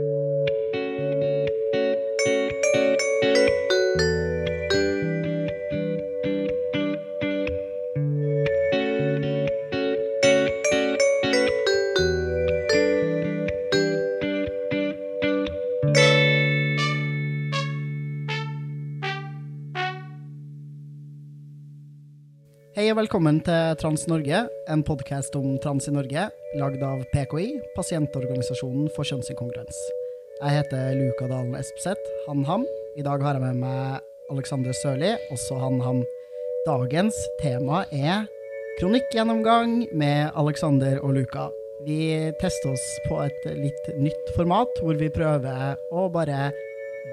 [0.00, 0.39] thank you
[23.00, 26.26] velkommen til Trans Norge, en podkast om trans i Norge,
[26.60, 29.78] lagd av PKI, pasientorganisasjonen for kjønnsinkongruens.
[30.42, 32.66] Jeg heter Luka Dalen Espeseth, han ham.
[33.00, 36.02] I dag har jeg med meg Alexander Sørli, også han ham.
[36.66, 38.26] Dagens tema er
[38.82, 41.46] kronikkgjennomgang med Alexander og Luka.
[41.86, 42.02] Vi
[42.42, 46.50] tester oss på et litt nytt format, hvor vi prøver å bare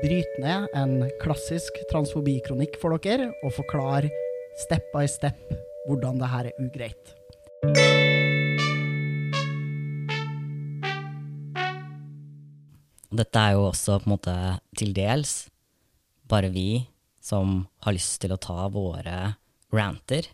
[0.02, 4.12] bryte ned en klassisk transfobikronikk for dere, og forklare
[4.58, 5.57] step by step
[5.88, 7.14] hvordan det her er ugreit.
[13.18, 14.36] Dette er jo også på en måte
[14.78, 15.48] til dels
[16.28, 16.84] bare vi
[17.24, 19.38] som har lyst til å ta våre
[19.74, 20.28] ranter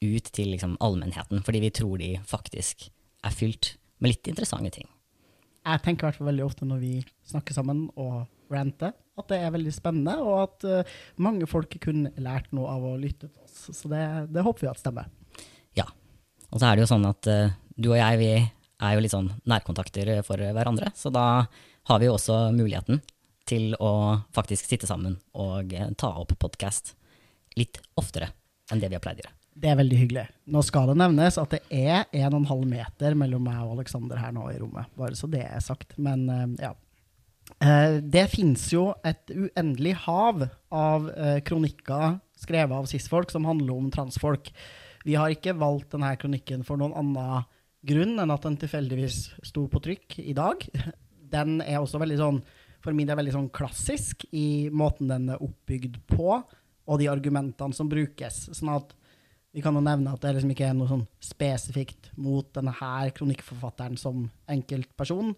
[0.00, 2.88] ut til liksom allmennheten, fordi vi tror de faktisk
[3.24, 4.88] er fylt med litt interessante ting.
[5.70, 6.92] Jeg tenker i hvert fall veldig ofte når vi
[7.30, 12.10] snakker sammen og ranter, at det er veldig spennende, og at uh, mange folk kunne
[12.18, 13.68] lært noe av å lytte til oss.
[13.76, 14.02] Så det,
[14.34, 15.10] det håper vi at stemmer.
[15.78, 15.86] Ja.
[16.50, 19.14] Og så er det jo sånn at uh, du og jeg, vi er jo litt
[19.14, 21.26] sånn nærkontakter for hverandre, så da
[21.90, 23.02] har vi jo også muligheten
[23.50, 23.92] til å
[24.36, 26.96] faktisk sitte sammen og uh, ta opp podkast
[27.58, 28.32] litt oftere
[28.70, 29.39] enn det vi har pleid å gjøre.
[29.60, 30.26] Det er veldig hyggelig.
[30.48, 34.46] Nå skal det nevnes at det er 1,5 meter mellom meg og Aleksander her nå
[34.52, 35.98] i rommet, bare så det er sagt.
[36.00, 36.24] Men
[36.56, 36.72] ja,
[38.00, 41.10] det fins jo et uendelig hav av
[41.44, 44.50] kronikker skrevet av cis-folk som handler om transfolk.
[45.04, 47.46] Vi har ikke valgt denne kronikken for noen annen
[47.86, 50.64] grunn enn at den tilfeldigvis sto på trykk i dag.
[51.30, 52.40] Den er også veldig sånn,
[52.82, 57.76] for min del veldig sånn klassisk i måten den er oppbygd på, og de argumentene
[57.76, 58.48] som brukes.
[58.56, 58.96] sånn at
[59.52, 63.10] vi kan jo nevne at det liksom ikke er noe sånn spesifikt mot denne her
[63.16, 65.32] kronikkforfatteren som enkeltperson.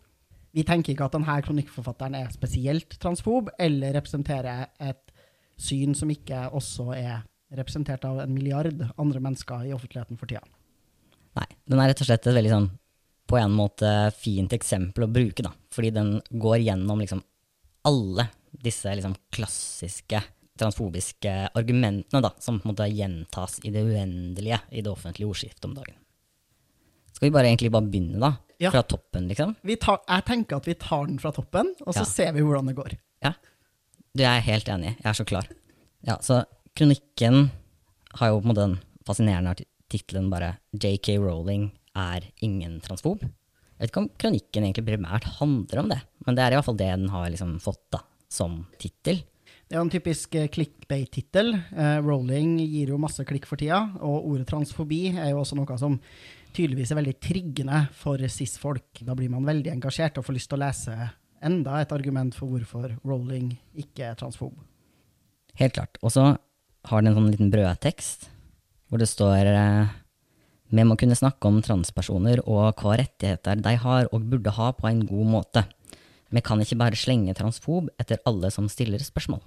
[0.53, 5.15] Vi tenker ikke at denne kronikkforfatteren er spesielt transfob, eller representerer et
[5.57, 7.23] syn som ikke også er
[7.57, 10.45] representert av en milliard andre mennesker i offentligheten for tida.
[11.39, 12.71] Nei, den er rett og slett et veldig sånn
[13.33, 15.55] på en måte fint eksempel å bruke, da.
[15.73, 17.23] Fordi den går gjennom liksom
[17.89, 20.21] alle disse liksom klassiske
[20.59, 25.69] transfobiske argumentene da, som på en måte gjentas i det uendelige i det offentlige ordskiftet
[25.69, 25.97] om dagen.
[27.13, 28.35] Skal vi bare egentlig bare begynne, da?
[28.63, 28.71] Ja.
[28.71, 29.57] Fra toppen, liksom?
[29.81, 32.09] Tar, jeg tenker at vi tar den fra toppen, og så ja.
[32.09, 32.95] ser vi hvordan det går.
[33.25, 33.35] Ja.
[34.13, 34.95] Du er helt enig.
[35.01, 35.49] Jeg er så klar.
[36.07, 36.43] Ja, så
[36.79, 37.49] kronikken
[38.19, 39.55] har jo på en måte den fascinerende
[39.93, 43.25] tittelen bare 'JK Rowling er ingen transfob'.
[43.25, 46.69] Jeg vet ikke om kronikken egentlig primært handler om det, men det er i hvert
[46.69, 49.25] fall det den har liksom fått da, som tittel.
[49.73, 51.55] Det er en typisk eh, clickbait-tittel.
[51.57, 55.77] Eh, Rowling gir jo masse klikk for tida, og ordet transfobi er jo også noe
[55.81, 55.95] som
[56.53, 59.01] tydeligvis er veldig triggende for cis-folk.
[59.01, 60.97] Da blir man veldig engasjert og får lyst til å lese
[61.41, 64.59] enda et argument for hvorfor Rowling ikke er transfob.
[65.57, 65.97] Helt klart.
[66.05, 68.29] Og så har den en sånn liten brødtekst
[68.93, 69.97] hvor det står eh,
[70.69, 74.93] vi må kunne snakke om transpersoner og hva rettigheter de har og burde ha på
[74.93, 75.65] en god måte.
[76.29, 79.41] Vi kan ikke bare slenge transfob etter alle som stiller spørsmål.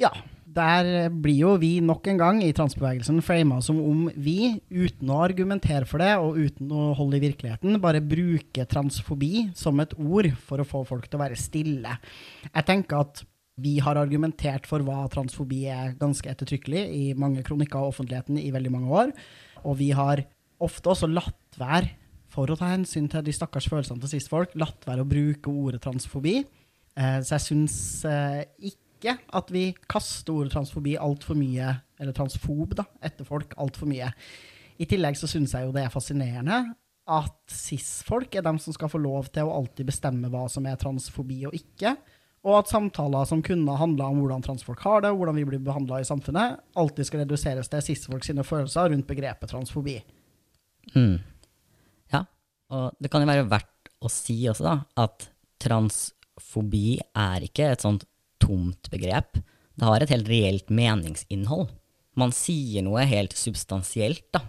[0.00, 0.10] Ja,
[0.54, 5.20] der blir jo vi nok en gang i transbevegelsen frama som om vi, uten å
[5.24, 10.30] argumentere for det og uten å holde i virkeligheten, bare bruker transfobi som et ord
[10.46, 11.96] for å få folk til å være stille.
[12.50, 13.24] Jeg tenker at
[13.62, 18.50] vi har argumentert for hva transfobi er ganske ettertrykkelig i mange kronikker og offentligheten i
[18.54, 19.12] veldig mange år,
[19.62, 20.24] og vi har
[20.62, 21.92] ofte også latt være,
[22.34, 25.52] for å ta hensyn til de stakkars følelsene til sist folk, latt være å bruke
[25.52, 26.40] ordet transfobi.
[26.98, 27.76] Eh, så jeg syns
[28.10, 33.52] eh, ikke ikke at vi kaster ordet transfobi altfor mye, eller transfob, da, etter folk
[33.60, 34.08] altfor mye.
[34.80, 36.64] I tillegg så syns jeg jo det er fascinerende
[37.04, 40.78] at cis-folk er dem som skal få lov til å alltid bestemme hva som er
[40.80, 41.92] transfobi og ikke.
[42.44, 46.00] Og at samtaler som kunne handla om hvordan transfolk har det, hvordan vi blir behandla
[46.00, 49.98] i samfunnet, alltid skal reduseres til cis-folk sine følelser rundt begrepet transfobi.
[50.96, 51.20] Mm.
[52.12, 52.24] Ja,
[52.72, 54.74] og det kan jo være verdt å si også, da,
[55.04, 55.28] at
[55.64, 58.04] transfobi er ikke et sånt
[58.44, 59.40] tomt begrep.
[59.74, 61.70] Det har et helt reelt meningsinnhold.
[62.14, 64.44] Man sier noe helt substansielt da,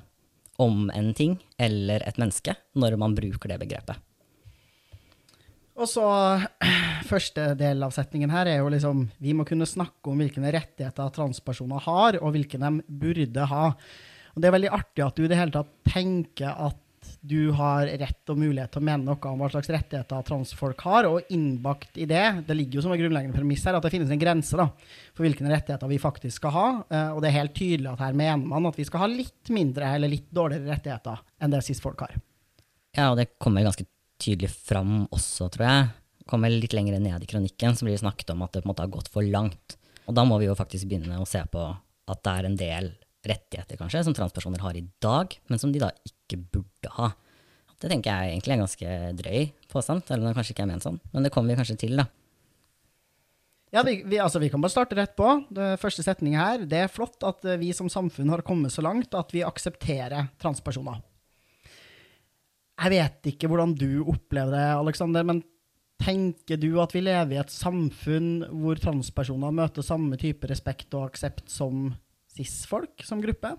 [0.61, 3.97] om en ting eller et menneske når man bruker det begrepet.
[5.75, 6.05] Og så
[7.11, 11.11] Første del av setningen her er jo liksom Vi må kunne snakke om hvilke rettigheter
[11.15, 13.65] transpersoner har, og hvilke de burde ha.
[14.33, 16.79] Og Det er veldig artig at du i det hele tatt tenker at
[17.25, 21.07] du har rett og mulighet til å mene noe om hva slags rettigheter transfolk har,
[21.09, 24.13] og innbakt i det, det ligger jo som en grunnleggende premiss her, at det finnes
[24.13, 24.67] en grense da,
[25.15, 26.67] for hvilke rettigheter vi faktisk skal ha.
[26.85, 29.51] Eh, og det er helt tydelig at her mener man at vi skal ha litt
[29.53, 32.17] mindre eller litt dårligere rettigheter enn det cis-folk har.
[32.95, 33.87] Ja, og det kommer ganske
[34.21, 35.87] tydelig fram også, tror jeg.
[36.29, 38.73] Kommer litt lenger ned i kronikken, så blir det snakket om at det på en
[38.73, 39.77] måte har gått for langt.
[40.05, 41.65] Og da må vi jo faktisk begynne å se på
[42.05, 42.91] at det er en del
[43.25, 47.11] rettigheter, kanskje, som transpersoner har i dag, men som de da ikke burde ha.
[47.77, 50.71] Det tenker jeg egentlig er en ganske drøy påstand, eller om det kanskje ikke er
[50.71, 51.01] ment sånn.
[51.13, 52.07] Men det kommer vi kanskje til, da.
[53.75, 55.27] Ja, vi, vi, altså, vi kan bare starte rett på.
[55.53, 56.63] Det første setning her.
[56.69, 60.29] Det er flott at eh, vi som samfunn har kommet så langt at vi aksepterer
[60.41, 61.01] transpersoner.
[62.75, 65.43] Jeg vet ikke hvordan du opplever det, Aleksander, men
[66.01, 71.09] tenker du at vi lever i et samfunn hvor transpersoner møter samme type respekt og
[71.09, 71.93] aksept som
[72.35, 73.53] cis-folk som gruppe?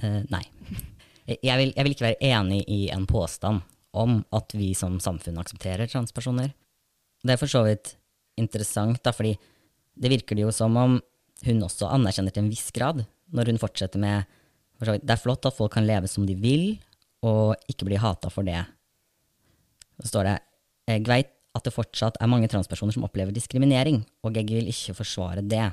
[0.00, 0.44] Uh, nei.
[1.28, 3.60] Jeg vil, jeg vil, ikke være enig i en påstand
[3.92, 6.54] om at vi som samfunn aksepterer transpersoner.
[7.20, 7.96] Det er for så vidt
[8.40, 9.34] interessant, da, fordi
[9.98, 10.96] det virker det jo som om
[11.44, 13.02] hun også anerkjenner til en viss grad,
[13.34, 14.24] når hun fortsetter med
[14.78, 16.78] for vidt, Det er flott at folk kan leve som de vil,
[17.26, 18.62] og ikke bli hata for det.
[19.98, 20.36] Så står det
[20.88, 24.94] Jeg veit at det fortsatt er mange transpersoner som opplever diskriminering, og jeg vil ikke
[24.94, 25.72] forsvare det.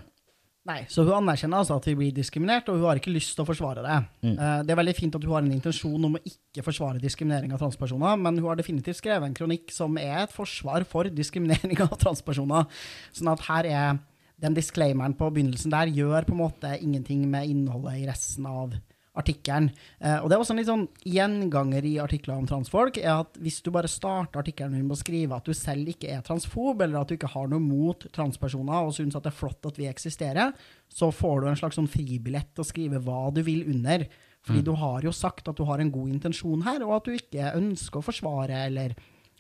[0.65, 3.44] Nei, så hun anerkjenner altså at vi blir diskriminert, og hun har ikke lyst til
[3.44, 3.97] å forsvare det.
[4.25, 4.31] Mm.
[4.39, 7.53] Uh, det er veldig fint at hun har en intensjon om å ikke forsvare diskriminering
[7.53, 11.83] av transpersoner, men hun har definitivt skrevet en kronikk som er et forsvar for diskriminering
[11.85, 12.65] av transpersoner.
[13.13, 14.01] Sånn at her er
[14.41, 18.73] den disclaimeren på begynnelsen der gjør på en måte ingenting med innholdet i resten av
[19.19, 19.69] artikkelen.
[20.00, 23.39] Eh, og det er også en litt sånn gjenganger i artikler om transfolk, er at
[23.41, 27.01] hvis du bare starter artikkelen med å skrive at du selv ikke er transfob, eller
[27.01, 29.89] at du ikke har noe mot transpersoner og syns at det er flott at vi
[29.89, 30.53] eksisterer,
[30.91, 34.07] så får du en slags sånn fribillett til å skrive hva du vil under.
[34.45, 34.67] Fordi mm.
[34.67, 37.56] du har jo sagt at du har en god intensjon her, og at du ikke
[37.57, 38.95] ønsker å forsvare eller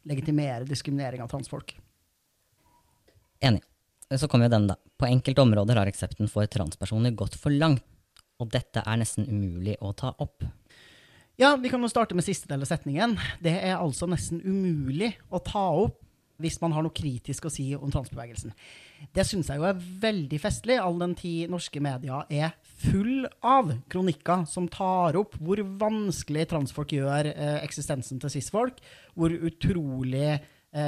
[0.05, 1.75] legitimere diskriminering av transfolk.
[3.45, 3.63] Enig.
[4.15, 4.77] Så kommer jo den, da.
[5.01, 7.83] På enkelte områder har aksepten for transpersoner gått for langt
[8.39, 10.45] og dette er nesten umulig å ta opp.
[11.39, 13.17] Ja, vi kan jo starte med siste del av setningen.
[13.43, 16.01] Det er altså nesten umulig å ta opp
[16.41, 18.51] hvis man har noe kritisk å si om transbevegelsen.
[19.15, 22.55] Det syns jeg jo er veldig festlig, all den tid norske medier er
[22.85, 28.81] full av kronikker som tar opp hvor vanskelig transfolk gjør eh, eksistensen til cis-folk,
[29.15, 30.35] hvor utrolig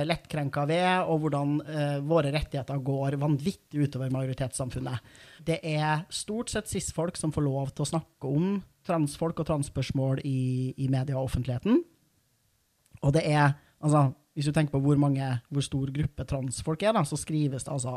[0.08, 5.14] lettkrenka vi er, og hvordan eh, våre rettigheter går vanvittig utover majoritetssamfunnet.
[5.48, 8.58] Det er stort sett cis-folk som får lov til å snakke om
[8.88, 11.82] transfolk og transspørsmål i, i media og offentligheten.
[13.04, 16.94] Og det er altså, Hvis du tenker på hvor, mange, hvor stor gruppe transfolk er,
[16.94, 17.96] da, så skrives det altså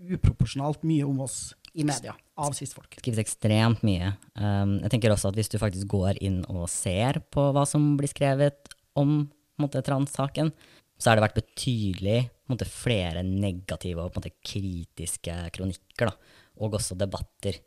[0.00, 2.88] uproporsjonalt mye om oss i media av cis-folk.
[2.94, 4.14] Det skrives ekstremt mye.
[4.38, 7.94] Um, jeg tenker også at Hvis du faktisk går inn og ser på hva som
[7.98, 9.26] blir skrevet om
[9.58, 10.50] trans-saken,
[10.98, 12.18] så har det vært betydelig
[12.50, 17.58] måte, flere negative og måte, kritiske kronikker, da, og også debatter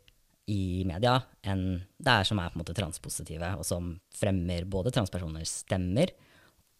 [0.48, 4.92] i media, enn det er som er på en måte transpositive, og som fremmer både
[4.94, 6.14] transpersoners stemmer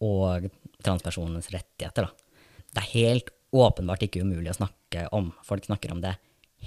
[0.05, 0.47] og
[0.85, 2.07] transpersonens rettigheter.
[2.07, 2.65] Da.
[2.73, 5.29] Det er helt åpenbart ikke umulig å snakke om.
[5.45, 6.15] Folk snakker om det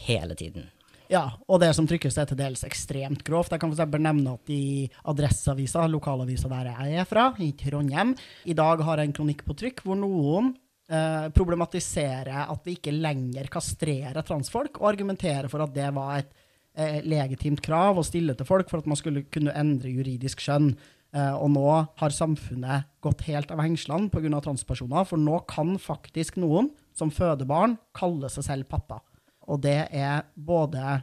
[0.06, 0.69] hele tiden.
[1.12, 3.53] Ja, og det som trykkes, er til dels ekstremt grovt.
[3.53, 3.99] Jeg kan f.eks.
[4.00, 8.14] nevne at i Adresseavisa, lokalavisa der jeg er fra, i Trondheim,
[8.49, 10.55] i dag har jeg en kronikk på trykk hvor noen
[10.89, 16.32] eh, problematiserer at vi ikke lenger kastrerer transfolk, og argumenterer for at det var et
[16.81, 20.72] eh, legitimt krav å stille til folk for at man skulle kunne endre juridisk skjønn.
[21.13, 21.69] Eh, og nå
[22.01, 24.32] har samfunnet gått helt av hengslene pga.
[24.48, 29.03] transpersoner, for nå kan faktisk noen som føder barn, kalle seg selv pappa.
[29.51, 31.03] Og det er både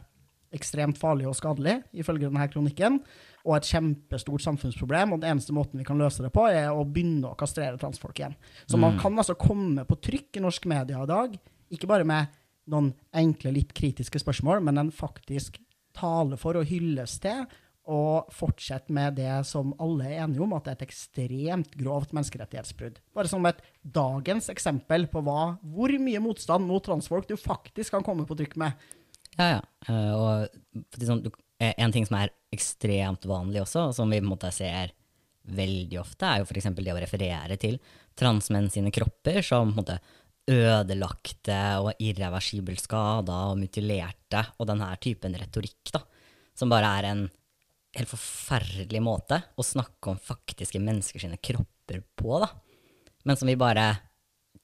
[0.54, 2.98] ekstremt farlig og skadelig, ifølge denne kronikken,
[3.46, 5.14] og et kjempestort samfunnsproblem.
[5.14, 8.20] Og den eneste måten vi kan løse det på, er å begynne å kastrere transfolk
[8.20, 8.36] igjen.
[8.66, 8.84] Så mm.
[8.84, 11.40] man kan altså komme på trykk i norsk media i dag,
[11.70, 12.36] ikke bare med
[12.70, 15.58] noen enkle, litt kritiske spørsmål, men en faktisk
[15.96, 17.44] tale for og hylles til
[17.90, 22.12] og fortsette med det som alle er enige om, at det er et ekstremt grovt
[22.14, 23.00] menneskerettighetsbrudd.
[23.16, 28.06] Bare som et dagens eksempel på hva, hvor mye motstand mot transfolk du faktisk kan
[28.06, 28.90] komme på trykk med.
[29.40, 29.60] Ja, ja.
[29.88, 31.24] Uh, og sånn,
[31.62, 34.92] eh, en ting som er ekstremt vanlig også, og som vi på en måte ser
[35.50, 36.68] veldig ofte, er jo f.eks.
[36.76, 37.78] det å referere til
[38.18, 40.00] transmenn sine kropper som på en måte
[40.50, 46.02] ødelagte og irreversibelt skada og mutilerte, og denne typen retorikk, da,
[46.56, 47.24] som bare er en
[47.96, 52.50] helt forferdelig måte å snakke om faktiske mennesker sine kropper på, da.
[53.24, 53.88] Men som vi bare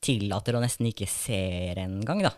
[0.05, 2.35] tillater og nesten ikke ser engang, da.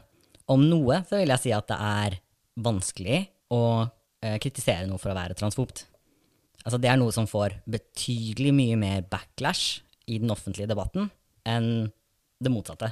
[0.48, 2.18] Om noe så vil jeg si at det er
[2.64, 3.22] vanskelig
[3.54, 5.86] å eh, kritisere noe for å være transfobt.
[6.64, 11.10] Altså, det er noe som får betydelig mye mer backlash i den offentlige debatten
[11.48, 11.88] enn
[12.38, 12.90] det motsatte.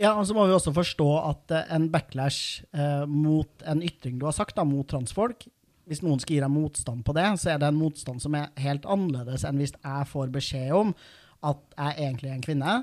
[0.00, 4.18] Ja, og så må vi også forstå at eh, en backlash eh, mot en ytring
[4.18, 5.46] du har sagt da, mot transfolk
[5.86, 8.50] Hvis noen skal gi deg motstand på det, så er det en motstand som er
[8.62, 10.92] helt annerledes enn hvis jeg får beskjed om
[11.42, 12.74] at jeg egentlig er en kvinne,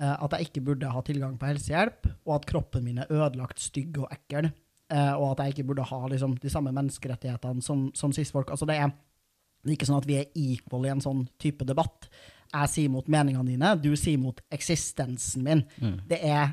[0.00, 3.62] eh, at jeg ikke burde ha tilgang på helsehjelp, og at kroppen min er ødelagt,
[3.62, 4.52] stygg og ekkel,
[4.88, 8.52] og at jeg ikke burde ha liksom, de samme menneskerettighetene som, som cis-folk.
[8.54, 8.76] Altså, det
[9.66, 12.06] det er ikke sånn at vi er equal i en sånn type debatt.
[12.52, 15.64] Jeg sier mot meningene dine, du sier mot eksistensen min.
[16.06, 16.52] Det er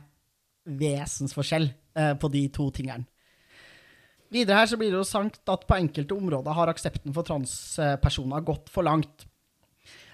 [0.65, 3.05] vesensforskjell eh, på de to tingene.
[4.33, 8.41] Videre her så blir det jo sagt at på enkelte områder har aksepten for transpersoner
[8.47, 9.27] gått for langt.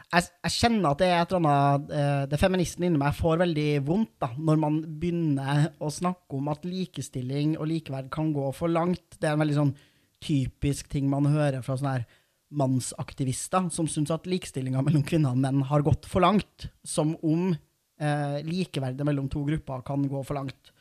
[0.10, 3.44] Jeg, jeg kjenner at det er et eller annet eh, Det feministen inni meg får
[3.44, 8.48] veldig vondt da, når man begynner å snakke om at likestilling og likeverd kan gå
[8.58, 9.20] for langt.
[9.20, 9.76] Det er en veldig sånn
[10.26, 12.08] typisk ting man hører fra sånne her
[12.50, 16.66] mannsaktivister som syns at likestillinga mellom kvinner og menn har gått for langt.
[16.82, 20.74] Som om eh, likeverdet mellom to grupper kan gå for langt.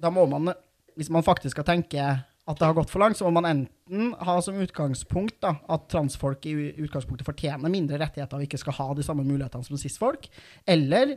[0.00, 0.50] Da må man,
[0.98, 2.10] hvis man faktisk skal tenke
[2.50, 5.88] at det har gått for langt, så må man enten ha som utgangspunkt da, at
[5.92, 10.28] transfolk i utgangspunktet fortjener mindre rettigheter og ikke skal ha de samme mulighetene som cis-folk,
[10.68, 11.16] eller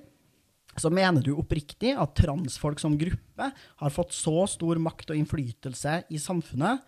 [0.79, 5.99] så mener du oppriktig at transfolk som gruppe har fått så stor makt og innflytelse
[6.09, 6.81] i samfunnet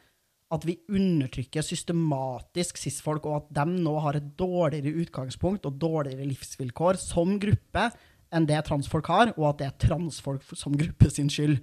[0.54, 6.28] at vi undertrykker systematisk cis-folk, og at de nå har et dårligere utgangspunkt og dårligere
[6.30, 7.88] livsvilkår som gruppe
[8.36, 11.58] enn det transfolk har, og at det er transfolk som gruppe sin skyld.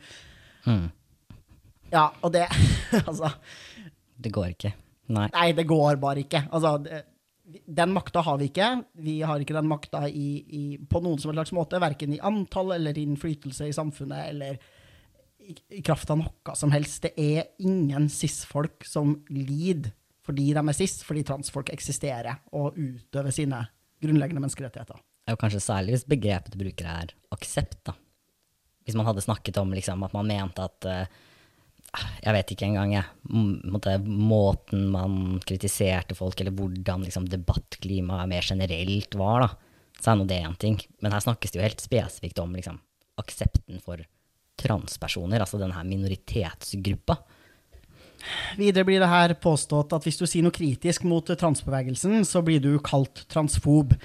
[1.92, 2.49] Ja, og det
[3.08, 3.30] Altså.
[4.22, 4.75] Det går ikke.
[5.12, 5.28] Nei.
[5.32, 6.44] Nei, det går bare ikke.
[6.54, 7.02] Altså, det,
[7.66, 8.68] den makta har vi ikke.
[9.02, 13.68] Vi har ikke den makta på noen som slags måte, verken i antall eller innflytelse
[13.68, 14.61] i samfunnet eller
[15.42, 17.08] i, i kraft av noe som helst.
[17.08, 23.34] Det er ingen cis-folk som lider fordi de er cis, fordi transfolk eksisterer og utøver
[23.34, 23.58] sine
[24.02, 25.00] grunnleggende menneskerettigheter.
[25.32, 27.96] Og kanskje særlig hvis begrepet du bruker er aksept, da.
[28.87, 31.18] Hvis man hadde snakket om liksom, at man mente at eh,
[31.92, 33.04] Jeg vet ikke engang, jeg.
[34.06, 39.50] måten man kritiserte folk, eller hvordan liksom, debattklimaet mer generelt var, da.
[40.00, 40.80] Så er nå det én ting.
[41.04, 42.80] Men her snakkes det jo helt spesifikt om liksom,
[43.20, 44.00] aksepten for
[44.62, 47.18] transpersoner, altså denne minoritetsgruppa.
[48.56, 52.62] Videre blir det her påstått at hvis du sier noe kritisk mot transbevegelsen, så blir
[52.62, 53.96] du kalt transfob.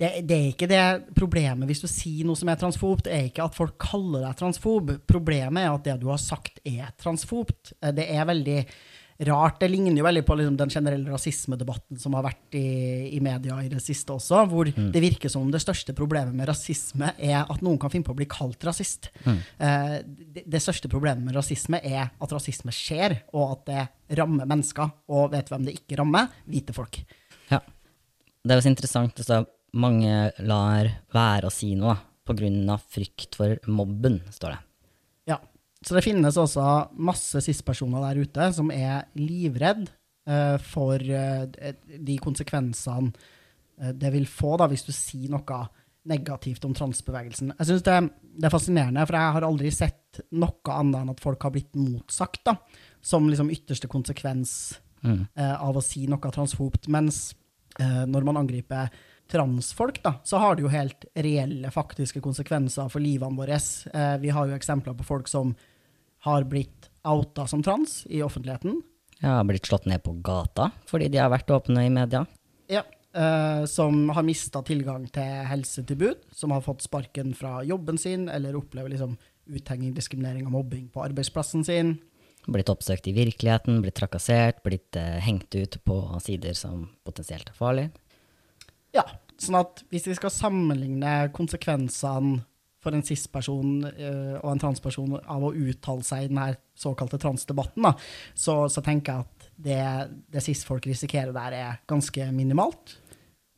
[0.00, 0.84] Det, det er ikke det
[1.14, 4.90] problemet hvis du sier noe som er transfobt, er ikke at folk kaller deg transfob.
[5.06, 7.72] Problemet er at det du har sagt er transfobt.
[7.80, 8.58] Eh, Det er veldig
[9.28, 9.60] rart.
[9.62, 12.64] Det ligner jo veldig på liksom, den generelle rasismedebatten som har vært i,
[13.14, 16.50] i media i det siste også, hvor det virker som om det største problemet med
[16.50, 19.12] rasisme er at noen kan finne på å bli kalt rasist.
[19.22, 24.50] Eh, det, det største problemet med rasisme er at rasisme skjer, og at det rammer
[24.50, 24.90] mennesker.
[25.14, 26.34] Og vet hvem det ikke rammer?
[26.50, 26.98] Hvite folk.
[27.54, 27.62] Ja.
[28.44, 29.22] Det er jo så interessant.
[29.22, 34.60] Altså, mange lar være å si noe av frykt for mobben, står det.
[35.34, 35.38] Ja.
[35.84, 39.90] Så det finnes også masse cis-personer der ute som er livredd
[40.30, 41.44] uh, for uh,
[41.84, 43.12] de konsekvensene
[43.80, 45.60] eh, det vil få da, hvis du sier noe
[46.08, 47.52] negativt om transbevegelsen.
[47.58, 47.98] Jeg synes det,
[48.38, 51.76] det er fascinerende, for jeg har aldri sett noe annet enn at folk har blitt
[51.76, 52.58] motsagt, da,
[53.04, 54.52] som liksom ytterste konsekvens
[55.04, 56.88] eh, av å si noe transfobt.
[56.92, 57.32] Mens
[57.74, 58.92] når man angriper
[59.30, 63.58] transfolk, da, så har det jo helt reelle, faktiske konsekvenser for livene våre.
[63.58, 65.54] Eh, vi har jo eksempler på folk som
[66.24, 68.82] har blitt outa som trans i offentligheten.
[69.20, 72.24] Ja, har blitt slått ned på gata fordi de har vært åpne i media.
[72.72, 72.84] Ja.
[73.14, 78.56] Eh, som har mista tilgang til helsetilbud, som har fått sparken fra jobben sin, eller
[78.58, 79.14] opplever liksom
[79.46, 81.94] uthenging, diskriminering og mobbing på arbeidsplassen sin.
[82.44, 87.56] Blitt oppsøkt i virkeligheten, blitt trakassert, blitt eh, hengt ut på sider som potensielt er
[87.56, 87.92] farlige.
[89.44, 92.42] Sånn at hvis vi skal sammenligne konsekvensene
[92.84, 97.86] for en cis-person uh, og en transperson av å uttale seg i den såkalte transdebatten,
[97.86, 97.94] da,
[98.36, 99.80] så, så tenker jeg at det,
[100.34, 102.98] det cis-folk risikerer der, er ganske minimalt.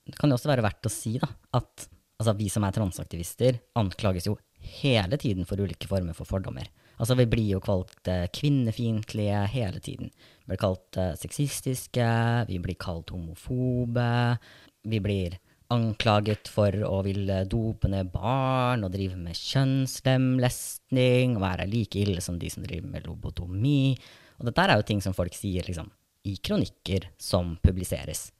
[0.07, 1.28] Det kan jo også være verdt å si da,
[1.59, 1.88] at
[2.21, 4.37] altså, vi som er transaktivister, anklages jo
[4.78, 6.69] hele tiden for ulike former for fordommer.
[6.97, 10.12] Altså, vi blir jo kalt eh, kvinnefiendtlige hele tiden.
[10.45, 12.07] Vi blir kalt eh, sexistiske,
[12.49, 14.38] vi blir kalt homofobe,
[14.87, 15.37] vi blir
[15.73, 22.20] anklaget for å ville dope ned barn og drive med kjønnslemlestning og være like ille
[22.25, 23.96] som de som driver med lobotomi.
[24.38, 25.88] Og dette er jo ting som folk sier liksom,
[26.26, 28.32] i kronikker som publiseres.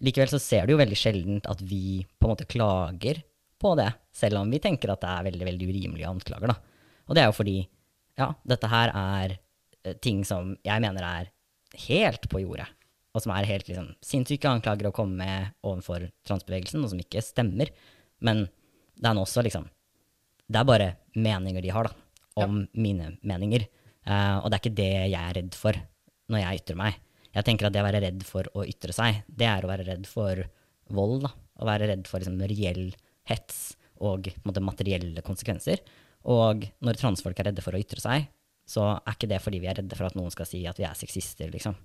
[0.00, 3.20] Likevel så ser du jo veldig sjeldent at vi på en måte klager
[3.60, 6.48] på det, selv om vi tenker at det er veldig veldig urimelige anklager.
[6.54, 6.56] da.
[7.08, 7.58] Og det er jo fordi
[8.20, 9.36] ja, dette her er
[9.84, 11.32] eh, ting som jeg mener er
[11.86, 12.68] helt på jordet.
[13.10, 17.22] Og som er helt liksom, sinnssyke anklager å komme med overfor transbevegelsen, og som ikke
[17.24, 17.72] stemmer.
[18.22, 18.46] Men
[19.00, 19.66] det er nå også liksom
[20.50, 23.66] Det er bare meninger de har, da, om mine meninger.
[24.06, 25.78] Uh, og det er ikke det jeg er redd for
[26.30, 26.96] når jeg ytrer meg.
[27.30, 29.86] Jeg tenker at det å være redd for å ytre seg, det er å være
[29.86, 30.42] redd for
[30.90, 31.22] vold.
[31.26, 31.30] da,
[31.62, 32.90] Å være redd for liksom, reell
[33.30, 33.60] hets
[34.00, 35.82] og måte, materielle konsekvenser.
[36.30, 38.26] Og når transfolk er redde for å ytre seg,
[38.68, 40.86] så er ikke det fordi vi er redde for at noen skal si at vi
[40.88, 41.76] er sexister, liksom.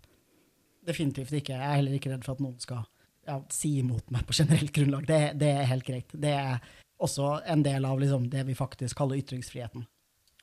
[0.86, 1.56] Definitivt ikke.
[1.56, 2.84] Jeg er heller ikke redd for at noen skal
[3.26, 5.06] ja, si imot meg på generelt grunnlag.
[5.10, 6.14] Det, det, er helt greit.
[6.14, 6.60] Det er
[7.02, 9.86] også en del av liksom, det vi faktisk kaller ytringsfriheten.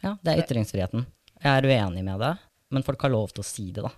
[0.02, 1.06] Ja, det er ytringsfriheten.
[1.42, 2.32] Jeg er uenig med det,
[2.74, 3.92] men folk har lov til å si det, da.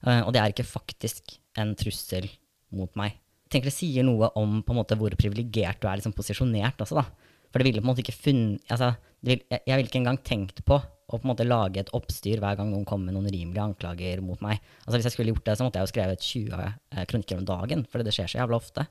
[0.00, 2.30] Uh, og det er ikke faktisk en trussel
[2.74, 3.18] mot meg.
[3.46, 6.80] Jeg tenker det sier noe om på en måte hvor privilegert du er liksom, posisjonert
[6.80, 7.30] også, da.
[7.50, 8.92] For det ville på en måte ikke funnet altså,
[9.26, 10.78] vil, jeg, jeg ville ikke engang tenkt på
[11.10, 14.22] å på en måte lage et oppstyr hver gang noen kom med noen urimelige anklager
[14.22, 14.62] mot meg.
[14.84, 17.48] Altså Hvis jeg skulle gjort det, så måtte jeg jo skrevet 20 eh, kronikker om
[17.48, 18.86] dagen, for det skjer så jævla ofte.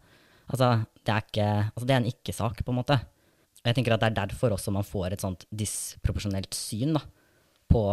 [0.49, 0.69] Altså,
[1.05, 2.99] det er, ikke, altså, det er en ikke-sak, på en måte.
[3.59, 7.03] Og jeg tenker at det er derfor også man får et sånt disproporsjonelt syn da,
[7.69, 7.83] på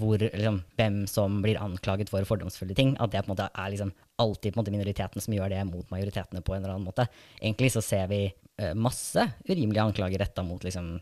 [0.00, 2.94] hvor, liksom, hvem som blir anklaget for fordomsfulle ting.
[3.02, 6.44] At det på en måte er liksom alltid måte minoriteten som gjør det mot majoritetene
[6.44, 7.08] på en eller annen måte.
[7.40, 10.94] Egentlig så ser vi uh, masse urimelige anklager retta mot liksom,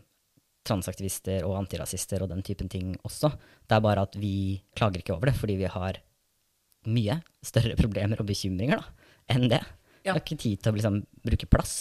[0.69, 3.31] transaktivister og antirasister og den typen ting også.
[3.65, 5.99] Det er bare at vi klager ikke over det, fordi vi har
[6.89, 9.63] mye større problemer og bekymringer da, enn det.
[10.03, 10.13] Ja.
[10.13, 11.73] Vi har ikke tid til å liksom, bruke plass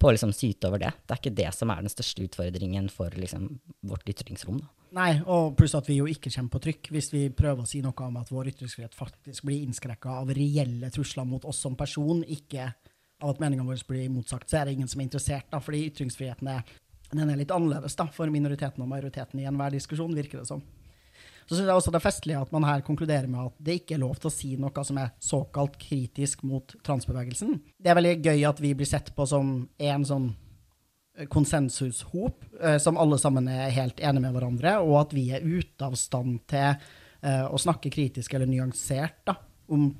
[0.00, 0.92] på å liksom, syte over det.
[1.04, 3.50] Det er ikke det som er den største utfordringen for liksom,
[3.86, 4.62] vårt ytringsrom.
[4.62, 4.70] Da.
[4.92, 7.80] Nei, og pluss at vi jo ikke kommer på trykk hvis vi prøver å si
[7.84, 12.20] noe om at vår ytringsfrihet faktisk blir innskrekka av reelle trusler mot oss som person,
[12.24, 12.66] ikke
[13.22, 15.48] av at meningene våre blir motsagt, så er det ingen som er interessert.
[15.52, 16.66] da, fordi ytringsfriheten er
[17.20, 20.62] den er litt annerledes da, for minoriteten og majoriteten i enhver diskusjon, virker det som.
[21.46, 23.96] Så synes jeg også det er festlig at man her konkluderer med at det ikke
[23.96, 27.58] er lov til å si noe som er såkalt kritisk mot transbevegelsen.
[27.76, 29.50] Det er veldig gøy at vi blir sett på som
[29.82, 30.30] en sånn
[31.18, 35.44] eh, konsensushop, eh, som alle sammen er helt enige med hverandre, og at vi er
[35.44, 39.36] ute av stand til eh, å snakke kritisk eller nyansert da,
[39.74, 39.90] om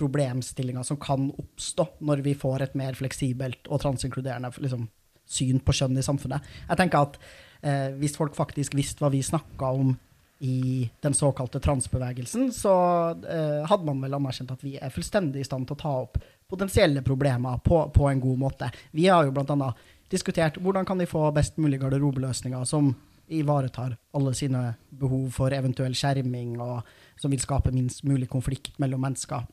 [0.00, 4.86] problemstillinger som kan oppstå når vi får et mer fleksibelt og transinkluderende liksom,
[5.30, 6.46] syn på kjønn i samfunnet.
[6.68, 7.18] Jeg tenker at
[7.62, 9.94] eh, Hvis folk faktisk visste hva vi snakka om
[10.40, 12.74] i den såkalte transbevegelsen, så
[13.28, 16.16] eh, hadde man vel anerkjent at vi er fullstendig i stand til å ta opp
[16.48, 18.70] potensielle problemer på, på en god måte.
[18.96, 19.68] Vi har jo bl.a.
[20.08, 22.94] diskutert hvordan kan de få best mulig garderobeløsninger som
[23.30, 26.88] ivaretar alle sine behov for eventuell skjerming, og
[27.20, 29.44] som vil skape minst mulig konflikt mellom mennesker.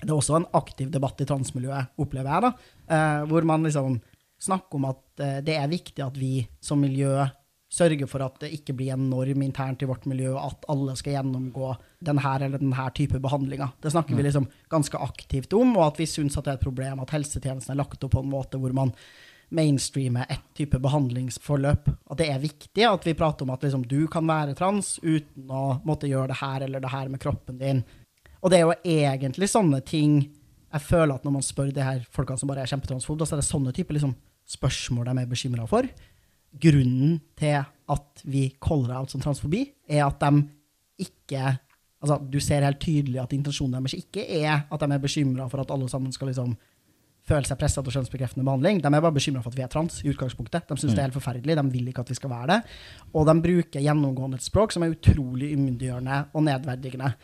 [0.00, 4.00] Det er også en aktiv debatt i transmiljøet, opplever jeg, da, eh, hvor man liksom
[4.44, 7.24] snakke om at eh, det er viktig at vi som miljø
[7.74, 11.16] sørger for at det ikke blir en norm internt i vårt miljø at alle skal
[11.16, 11.72] gjennomgå
[12.06, 13.72] denne eller denne type behandlinger.
[13.82, 14.26] Det snakker vi mm.
[14.28, 17.74] liksom ganske aktivt om, og at vi syns at det er et problem at helsetjenesten
[17.74, 18.94] er lagt opp på en måte hvor man
[19.54, 21.90] mainstreamer ett type behandlingsforløp.
[22.10, 25.50] At det er viktig at vi prater om at liksom, du kan være trans uten
[25.50, 27.82] å måtte gjøre det her eller det her med kroppen din.
[28.42, 30.18] Og det er jo egentlig sånne ting
[30.74, 33.42] jeg føler at når man spør de her folkene som bare er kjempetransfobe, så er
[33.42, 34.14] det sånne typer liksom,
[34.48, 35.88] spørsmål de er bekymra for.
[36.60, 40.48] Grunnen til at vi caller out som transfobi, er at de
[41.04, 41.58] ikke
[42.04, 45.62] altså Du ser helt tydelig at intensjonen deres ikke er at de er bekymra for
[45.62, 46.52] at alle sammen skal liksom
[47.24, 48.82] føle seg pressa til kjønnsbekreftende behandling.
[48.84, 50.02] De er bare bekymra for at vi er trans.
[50.04, 50.66] i utgangspunktet.
[50.68, 50.94] De syns mm.
[50.94, 51.56] det er helt forferdelig.
[51.56, 52.58] De vil ikke at vi skal være det.
[53.14, 57.14] Og de bruker gjennomgående et språk som er utrolig umyndiggjørende og nedverdigende.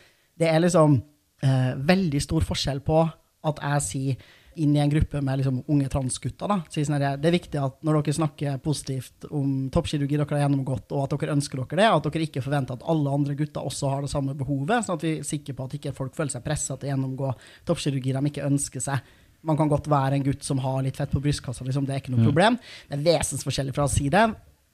[0.41, 0.97] Det er liksom
[1.45, 3.03] eh, veldig stor forskjell på
[3.51, 6.63] at jeg sier inn i en gruppe med liksom unge transgutter.
[6.73, 10.91] sier sånn Det er viktig at når dere snakker positivt om toppkirurgi dere har gjennomgått,
[10.93, 13.93] og at dere ønsker dere det, at dere ikke forventer at alle andre gutter også
[13.95, 16.45] har det samme behovet, sånn at vi er sikre på at ikke folk føler seg
[16.45, 17.33] pressa til å gjennomgå
[17.71, 19.15] toppkirurgi de ikke ønsker seg.
[19.47, 22.03] Man kan godt være en gutt som har litt fett på brystkassa, liksom, det er
[22.03, 22.29] ikke noe mm.
[22.29, 22.59] problem.
[22.91, 24.27] Det er vesensforskjellig fra å si det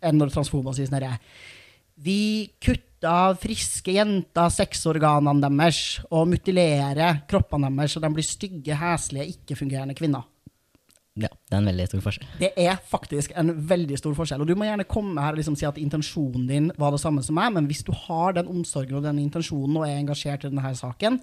[0.06, 0.98] enn når transfober sier sånn
[1.96, 9.30] Vi kutter friske jenter sexorganene deres og mutilerer kroppene deres, så de blir stygge, heslige,
[9.32, 10.26] ikke-fungerende kvinner.
[11.16, 12.26] Ja, det er en veldig stor forskjell.
[12.42, 14.42] Det er faktisk en veldig stor forskjell.
[14.44, 17.24] Og du må gjerne komme her og liksom si at intensjonen din var det samme
[17.24, 20.50] som meg, men hvis du har den omsorgen og den intensjonen og er engasjert i
[20.50, 21.16] denne saken,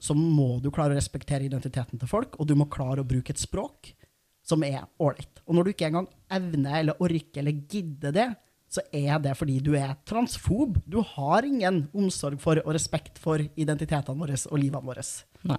[0.00, 3.34] så må du klare å respektere identiteten til folk, og du må klare å bruke
[3.34, 3.92] et språk
[4.40, 5.42] som er ålreit.
[5.44, 8.30] Og når du ikke engang evner eller orker eller gidder det,
[8.70, 10.78] så er det fordi du er transfob.
[10.86, 15.04] Du har ingen omsorg for og respekt for identitetene våre og livene våre.
[15.50, 15.58] Nei.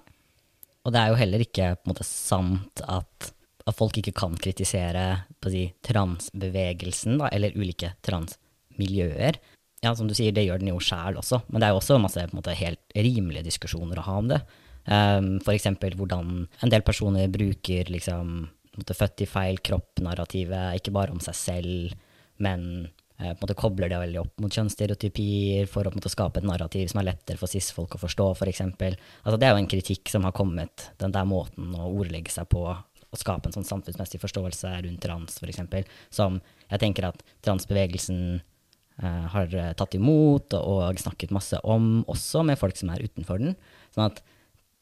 [0.82, 3.32] Og det er jo heller ikke på en måte sant at,
[3.68, 5.04] at folk ikke kan kritisere
[5.52, 9.38] si, transbevegelsen, da, eller ulike transmiljøer.
[9.82, 12.00] Ja, som du sier, det gjør den jo sjæl også, men det er jo også
[12.02, 14.40] masse måte, helt rimelige diskusjoner å ha om det.
[14.82, 18.48] Um, for eksempel hvordan en del personer bruker liksom
[18.88, 21.96] født i feil kropp-narrativet, ikke bare om seg selv,
[22.42, 22.88] men
[23.30, 26.42] på en måte kobler det veldig opp mot kjønnsstereotypier for å på en måte, skape
[26.42, 28.28] et narrativ som er lettere for cis-folk å forstå.
[28.38, 32.34] For altså, det er jo en kritikk som har kommet, den der måten å ordlegge
[32.34, 32.64] seg på,
[33.12, 39.26] å skape en sånn samfunnsmessig forståelse rundt trans, f.eks., som jeg tenker at transbevegelsen eh,
[39.34, 43.58] har tatt imot og snakket masse om, også med folk som er utenfor den.
[43.92, 44.22] Sånn at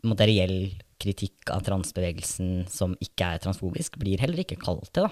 [0.06, 5.10] materiell kritikk av transbevegelsen som ikke er transfobisk, blir heller ikke kalt det, da.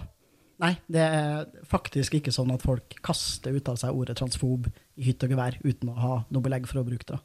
[0.59, 5.07] Nei, det er faktisk ikke sånn at folk kaster ut av seg ordet transfob i
[5.07, 7.18] hytt og gevær uten å ha noe belegg for å bruke det.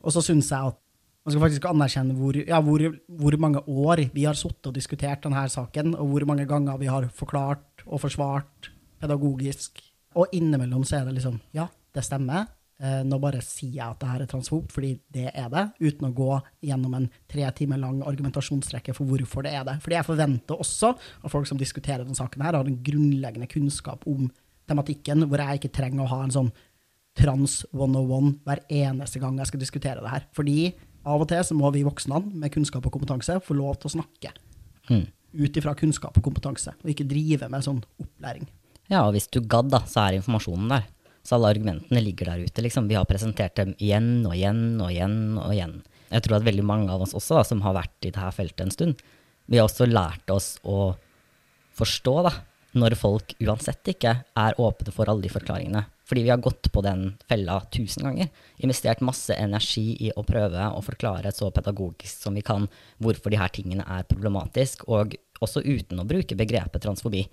[0.00, 0.78] Og så syns jeg at
[1.26, 2.84] man skal faktisk anerkjenne hvor, ja, hvor,
[3.20, 6.88] hvor mange år vi har sittet og diskutert denne saken, og hvor mange ganger vi
[6.88, 8.70] har forklart og forsvart
[9.02, 9.82] pedagogisk.
[10.16, 12.48] Og innimellom så er det liksom Ja, det stemmer.
[12.78, 16.06] Eh, nå bare sier jeg at det her er transfobt, fordi det er det, uten
[16.06, 19.80] å gå gjennom en tre timer lang argumentasjonsrekke for hvorfor det er det.
[19.82, 24.06] Fordi jeg forventer også at folk som diskuterer denne saken, her, har en grunnleggende kunnskap
[24.06, 24.28] om
[24.70, 26.52] tematikken, hvor jeg ikke trenger å ha en sånn
[27.18, 30.28] trans 101 hver eneste gang jeg skal diskutere det her.
[30.36, 30.60] Fordi
[31.08, 33.94] av og til så må vi voksne med kunnskap og kompetanse få lov til å
[33.96, 34.30] snakke.
[34.86, 35.06] Mm.
[35.38, 38.46] Ut ifra kunnskap og kompetanse, og ikke drive med sånn opplæring.
[38.88, 40.86] Ja, og hvis du gadd, da, så er informasjonen der.
[41.28, 42.62] Så alle argumentene ligger der ute.
[42.64, 42.86] Liksom.
[42.88, 45.74] Vi har presentert dem igjen og igjen og igjen og igjen.
[46.08, 48.64] Jeg tror at veldig mange av oss også, da, som har vært i dette feltet
[48.64, 49.02] en stund,
[49.48, 50.94] vi har også lært oss å
[51.76, 52.32] forstå da,
[52.80, 55.82] når folk uansett ikke er åpne for alle de forklaringene.
[56.08, 58.30] Fordi vi har gått på den fella tusen ganger.
[58.64, 62.64] Investert masse energi i å prøve å forklare så pedagogisk som vi kan
[63.04, 67.26] hvorfor de her tingene er problematisk, og også uten å bruke begrepet transfobi.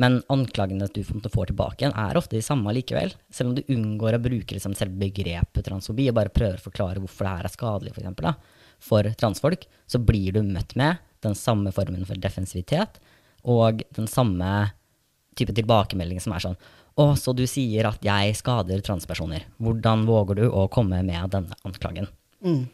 [0.00, 3.12] Men anklagene du får tilbake igjen, er ofte de samme likevel.
[3.34, 7.02] Selv om du unngår å bruke liksom selve begrepet transfobi og bare prøver å forklare
[7.02, 11.02] hvorfor det her er skadelig for, eksempel, da, for transfolk, så blir du møtt med
[11.24, 12.96] den samme formen for defensivitet
[13.44, 14.70] og den samme
[15.36, 16.60] type tilbakemelding som er sånn
[17.00, 19.46] Å, så du sier at jeg skader transpersoner.
[19.62, 22.08] Hvordan våger du å komme med denne anklagen?
[22.44, 22.66] Mm.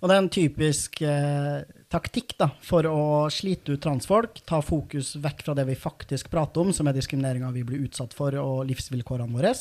[0.00, 3.00] Og det er en typisk eh, taktikk da, for å
[3.32, 7.50] slite ut transfolk, ta fokus vekk fra det vi faktisk prater om, som er diskrimineringa
[7.54, 9.52] vi blir utsatt for, og livsvilkårene våre.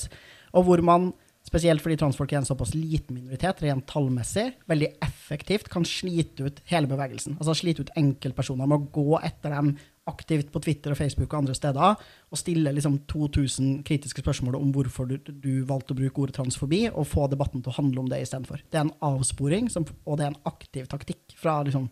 [0.53, 1.09] Og hvor man,
[1.45, 6.59] spesielt fordi transfolk er en såpass liten minoritet, rent tallmessig, veldig effektivt kan slite ut
[6.69, 7.39] hele bevegelsen.
[7.39, 9.73] Altså slite ut enkeltpersoner med å gå etter dem
[10.09, 14.71] aktivt på Twitter og Facebook og andre steder og stille liksom 2000 kritiske spørsmål om
[14.73, 18.09] hvorfor du, du, valgte å bruke ordet transfobi, og få debatten til å handle om
[18.09, 18.63] det istedenfor.
[18.69, 21.89] Det er en avsporing, som, og det er en aktiv taktikk fra liksom,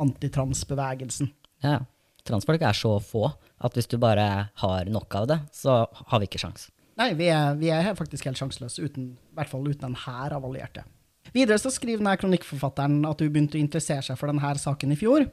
[0.00, 1.32] antitransbevegelsen.
[1.64, 1.80] Ja.
[2.26, 3.26] Transfolk er så få
[3.62, 4.26] at hvis du bare
[4.62, 6.68] har nok av det, så har vi ikke sjans.
[7.00, 10.36] Nei, vi er, vi er faktisk helt sjanseløse, uten, i hvert fall uten en hær
[10.36, 10.84] av allierte.
[11.32, 14.98] Videre så skriver denne kronikkforfatteren at hun begynte å interessere seg for denne saken i
[15.00, 15.26] fjor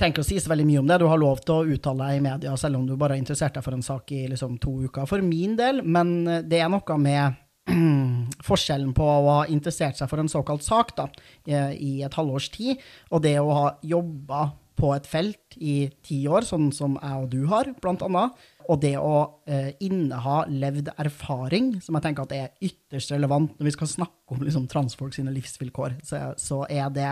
[0.00, 0.98] trenger ikke å si så veldig mye om det.
[1.02, 3.56] Du har lov til å uttale deg i media selv om du bare har interessert
[3.56, 5.82] deg for en sak i liksom, to uker, for min del.
[5.84, 7.40] Men eh, det er noe med
[8.48, 11.10] forskjellen på å ha interessert seg for en såkalt sak da,
[11.46, 16.46] i et halvårs tid, og det å ha jobba på et felt i ti år,
[16.48, 18.36] sånn som jeg og du har, blant annet.
[18.70, 23.68] Og det å eh, inneha levd erfaring, som jeg tenker at er ytterst relevant når
[23.68, 27.08] vi skal snakke om liksom, transfolk sine livsvilkår, så, så er det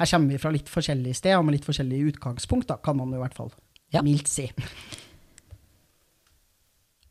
[0.00, 3.12] her kommer vi fra litt forskjellige steder og med litt forskjellige utgangspunkt, da, kan man
[3.14, 3.52] i hvert fall
[3.92, 4.02] ja.
[4.04, 4.48] mildt si.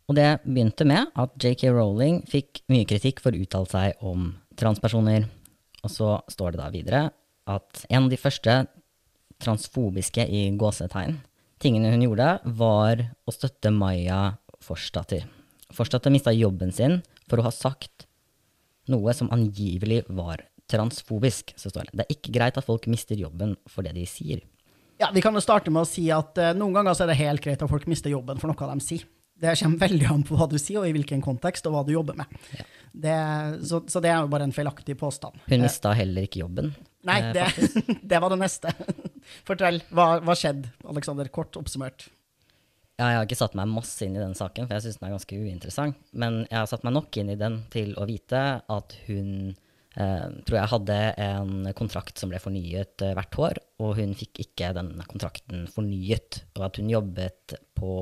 [0.09, 4.31] Og det begynte med at JK Rowling fikk mye kritikk for å uttale seg om
[4.57, 5.27] transpersoner.
[5.85, 7.01] Og så står det da videre
[7.49, 8.55] at en av de første
[9.39, 11.19] transfobiske i gåsetegn
[11.61, 15.25] tingene hun gjorde, var å støtte Maya Forstater.
[15.75, 18.07] Forstater mista jobben sin for å ha sagt
[18.89, 21.99] noe som angivelig var transfobisk, så står det.
[21.99, 24.41] Det er ikke greit at folk mister jobben for det de sier.
[24.99, 27.21] Ja, Vi kan jo starte med å si at uh, noen ganger så er det
[27.21, 29.05] helt greit at folk mister jobben for noe de sier.
[29.39, 31.93] Det kommer veldig an på hva du sier, og i hvilken kontekst, og hva du
[31.93, 32.39] jobber med.
[32.57, 32.67] Ja.
[32.91, 33.15] Det,
[33.69, 35.37] så, så, det er jo bare en feilaktig påstand.
[35.47, 36.73] Hun mista heller ikke jobben.
[37.07, 38.73] Nei, eh, det, det var det neste.
[39.47, 39.79] Fortell.
[39.93, 41.29] Hva, hva skjedde, Aleksander?
[41.33, 42.09] Kort oppsummert.
[42.99, 45.07] Ja, jeg har ikke satt meg masse inn i den saken, for jeg syns den
[45.07, 45.99] er ganske uinteressant.
[46.11, 49.29] Men jeg har satt meg nok inn i den til å vite at hun
[49.95, 54.43] eh, tror jeg hadde en kontrakt som ble fornyet eh, hvert år, og hun fikk
[54.43, 56.41] ikke den kontrakten fornyet.
[56.57, 57.93] Og at hun jobbet på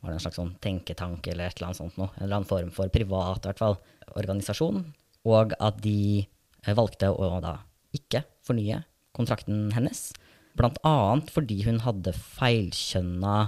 [0.00, 2.50] var det en slags sånn tenketank eller et eller annet sånt noe, en eller annen
[2.50, 3.78] form for privat hvert fall,
[4.16, 4.82] organisasjon,
[5.28, 7.58] og at de eh, valgte å da
[7.96, 8.82] ikke fornye
[9.16, 10.10] kontrakten hennes.
[10.58, 13.38] Blant annet fordi hun hadde feilkjønna,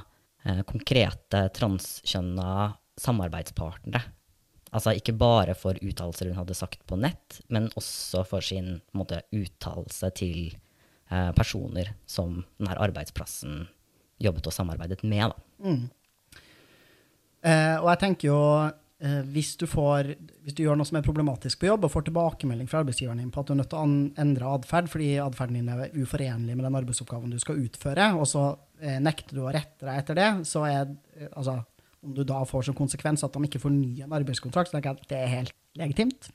[0.44, 2.50] eh, konkrete transkjønna
[3.00, 4.04] samarbeidspartnere
[4.72, 10.08] Altså ikke bare for uttalelser hun hadde sagt på nett, men også for sin uttalelse
[10.16, 13.66] til eh, personer som denne arbeidsplassen
[14.22, 15.28] jobbet og samarbeidet med.
[15.28, 15.66] Da.
[17.42, 18.40] Eh, og jeg tenker jo
[19.02, 20.12] eh, hvis, du får,
[20.44, 23.32] hvis du gjør noe som er problematisk på jobb, og får tilbakemelding fra arbeidsgiveren din
[23.34, 26.66] på at du er nødt til å endre atferd fordi atferden din er uforenlig med
[26.68, 28.46] den arbeidsoppgaven du skal utføre, og så
[28.82, 31.58] eh, nekter du å rette deg etter det, så er eh, altså,
[32.02, 35.02] om du da får som konsekvens at de ikke fornyer en arbeidskontrakt, så tenker jeg
[35.02, 36.30] at det er helt legitimt.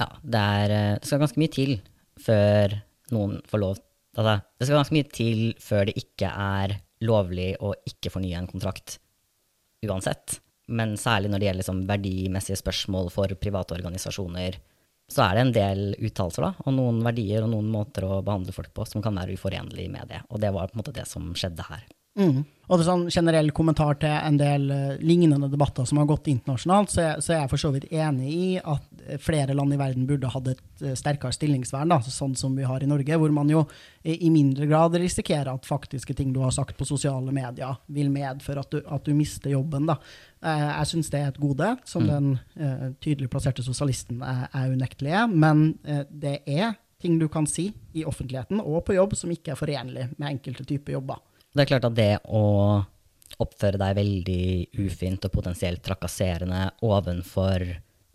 [0.00, 1.76] Ja, det, er, eh, det skal ganske mye til
[2.20, 2.80] før
[3.14, 3.86] noen får lov
[4.18, 6.72] Altså, det skal ganske mye til før det ikke er
[7.06, 8.96] lovlig å ikke fornye en kontrakt
[9.86, 10.40] uansett.
[10.70, 14.58] Men særlig når det gjelder liksom verdimessige spørsmål for private organisasjoner,
[15.10, 18.70] så er det en del uttalelser og noen verdier og noen måter å behandle folk
[18.76, 20.20] på som kan være uforenlig med det.
[20.30, 21.82] Og det var på en måte det som skjedde her.
[22.18, 22.42] Mm.
[22.70, 26.28] Og det er sånn generell kommentar til en del uh, lignende debatter som har gått
[26.30, 29.78] internasjonalt, så, så er jeg for så vidt enig i at eh, flere land i
[29.80, 33.34] verden burde hatt et uh, sterkere stillingsvern, da, sånn som vi har i Norge, hvor
[33.34, 33.64] man jo
[34.06, 38.62] i mindre grad risikerer at faktiske ting du har sagt på sosiale medier, vil medføre
[38.62, 39.88] at du, at du mister jobben.
[39.90, 39.98] Da.
[40.40, 45.12] Jeg syns det er et gode, som den eh, tydelig plasserte sosialisten er, er unektelig
[45.18, 45.66] er, men
[46.08, 50.06] det er ting du kan si i offentligheten og på jobb som ikke er forenlig
[50.16, 51.20] med enkelte typer jobber.
[51.50, 52.44] Det er klart at det å
[53.40, 54.44] oppføre deg veldig
[54.84, 57.64] ufint og potensielt trakasserende ovenfor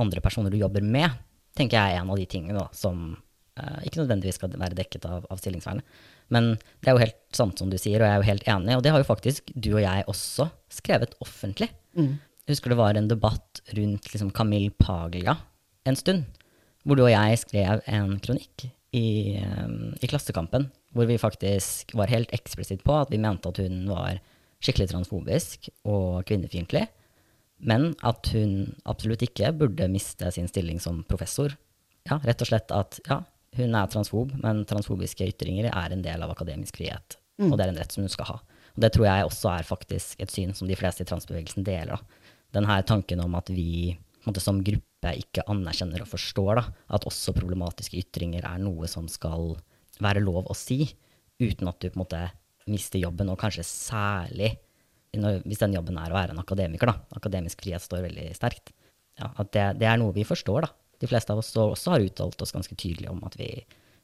[0.01, 1.09] andre personer du jobber med,
[1.55, 3.15] tenker jeg er en av de tingene da, som
[3.57, 5.97] eh, ikke nødvendigvis skal være dekket av, av stillingsvernet.
[6.33, 8.77] Men det er jo helt sant som du sier, og jeg er jo helt enig,
[8.77, 11.69] og det har jo faktisk du og jeg også skrevet offentlig.
[12.45, 15.37] Jeg husker det var en debatt rundt liksom, Camille Paglia
[15.85, 16.25] en stund,
[16.85, 22.11] hvor du og jeg skrev en kronikk i, um, i Klassekampen, hvor vi faktisk var
[22.11, 24.21] helt eksplisitt på at vi mente at hun var
[24.63, 26.85] skikkelig transfobisk og kvinnefiendtlig,
[27.67, 31.53] men at hun absolutt ikke burde miste sin stilling som professor.
[32.07, 33.21] Ja, rett og slett at ja,
[33.59, 37.73] hun er transfob, men transfobiske ytringer er en del av akademisk frihet, og det er
[37.73, 38.39] en rett som hun skal ha.
[38.75, 41.95] Og det tror jeg også er faktisk et syn som de fleste i transbevegelsen deler.
[41.95, 42.31] Da.
[42.57, 46.65] Denne tanken om at vi måte, som gruppe ikke anerkjenner og forstår da,
[46.97, 49.55] at også problematiske ytringer er noe som skal
[50.03, 50.81] være lov å si,
[51.41, 52.21] uten at du på en måte
[52.67, 54.55] mister jobben, og kanskje særlig
[55.15, 56.89] når, hvis den jobben er å være en akademiker.
[56.91, 56.95] Da.
[57.15, 58.73] Akademisk frihet står veldig sterkt.
[59.19, 60.65] Ja, at det, det er noe vi forstår.
[60.65, 60.71] da.
[60.99, 63.47] De fleste av oss så- også har uttalt oss ganske tydelig om at vi,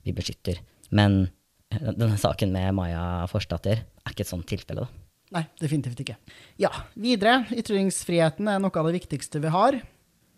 [0.05, 0.61] vi beskytter.
[0.91, 1.25] Men
[1.71, 4.85] eh, denne saken med Maja Forstater er ikke et sånt tilfelle.
[4.85, 4.87] da.
[5.35, 6.15] Nei, definitivt ikke.
[6.59, 7.41] Ja, videre.
[7.55, 9.81] Ytringsfriheten er noe av det viktigste vi har.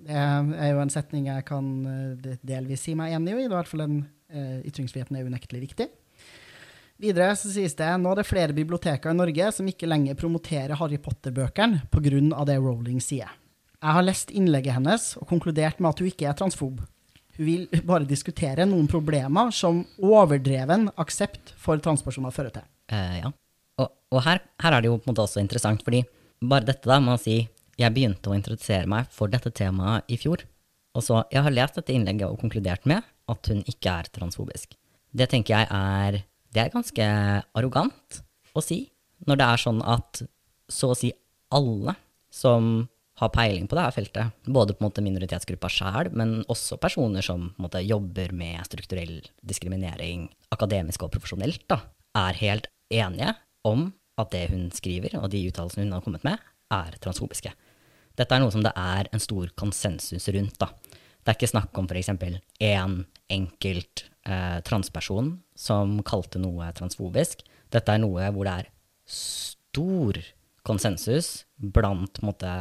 [0.04, 3.46] Det er jo en setning jeg kan eh, delvis si meg enig i.
[3.46, 4.02] i hvert fall eh,
[4.34, 5.88] Ytringsfriheten er unektelig viktig.
[7.04, 10.78] Videre så sies det nå er det flere biblioteker i Norge som ikke lenger promoterer
[10.80, 12.46] Harry Potter-bøkene pga.
[12.48, 13.32] det Rowling sier.
[13.84, 16.84] Jeg har lest innlegget hennes og konkludert med at hun ikke er transfob.
[17.36, 22.68] Hun vil bare diskutere noen problemer som overdreven aksept for transpersoner fører til.
[22.94, 23.34] Eh, ja.
[23.82, 26.04] Og, og her, her er det jo på en måte også interessant, fordi
[26.44, 27.42] bare dette da med å si
[27.80, 30.46] jeg begynte å introdusere meg for dette temaet i fjor,
[30.94, 34.76] og så jeg har lest dette innlegget og konkludert med at hun ikke er transfobisk.
[35.14, 37.06] Det tenker jeg er, det er ganske
[37.54, 38.86] arrogant å si,
[39.28, 40.24] når det er sånn at
[40.72, 41.12] så å si
[41.54, 41.96] alle
[42.34, 42.88] som
[43.22, 47.26] har peiling på det her feltet, både på en måte minoritetsgruppa sjæl, men også personer
[47.26, 51.84] som måte, jobber med strukturell diskriminering akademisk og profesjonelt, da,
[52.18, 53.36] er helt enige
[53.70, 56.42] om at det hun skriver, og de uttalelsene hun har kommet med,
[56.74, 57.54] er transfobiske.
[58.18, 60.58] Dette er noe som det er en stor konsensus rundt.
[60.62, 60.70] Da.
[61.24, 62.12] Det er ikke snakk om f.eks.
[62.62, 62.98] én
[63.34, 67.44] enkelt eh, transperson som kalte noe transfobisk.
[67.74, 68.72] Dette er noe hvor det er
[69.10, 70.20] stor
[70.64, 72.54] konsensus blant måtte,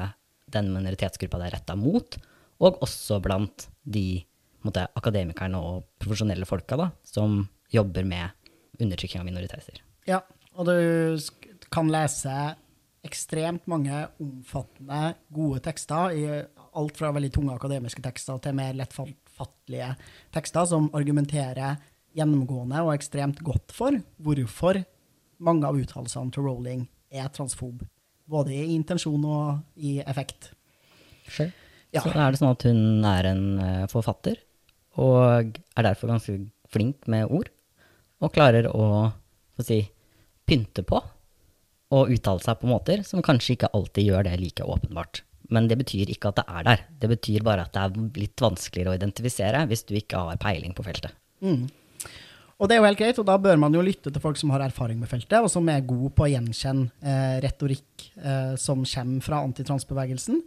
[0.53, 2.19] den minoritetsgruppa det er retta mot,
[2.63, 4.23] og også blant de
[4.67, 7.41] måtte, akademikerne og profesjonelle folka da, som
[7.73, 9.81] jobber med undertrykking av minoriteter.
[10.09, 10.21] Ja,
[10.55, 11.19] og du
[11.73, 12.35] kan lese
[13.03, 16.27] ekstremt mange omfattende, gode tekster, i
[16.79, 18.77] alt fra veldig tunge akademiske tekster til mer
[19.33, 19.97] lettfattelige
[20.33, 21.77] tekster, som argumenterer
[22.13, 24.85] gjennomgående og ekstremt godt for hvorfor
[25.39, 27.83] mange av uttalelsene til Rowling er transfob.
[28.27, 30.53] Både i intensjon og i effekt.
[31.93, 32.01] Ja.
[32.03, 34.37] Så er det sånn at hun er en eh, forfatter,
[34.97, 36.39] og er derfor ganske
[36.73, 37.51] flink med ord,
[38.21, 39.13] og klarer å
[39.53, 39.83] å si,
[40.49, 40.97] pynte på
[41.93, 45.21] og uttale seg på måter som kanskje ikke alltid gjør det like åpenbart.
[45.51, 46.83] Men det betyr ikke at det er der.
[47.03, 50.75] Det betyr bare at det er litt vanskeligere å identifisere hvis du ikke har peiling
[50.77, 51.15] på feltet.
[52.63, 54.53] Og det er jo helt greit, og da bør man jo lytte til folk som
[54.55, 58.85] har erfaring med feltet, og som er gode på å gjenkjenne eh, retorikk eh, som
[58.87, 60.39] kommer fra antitransbevegelsen.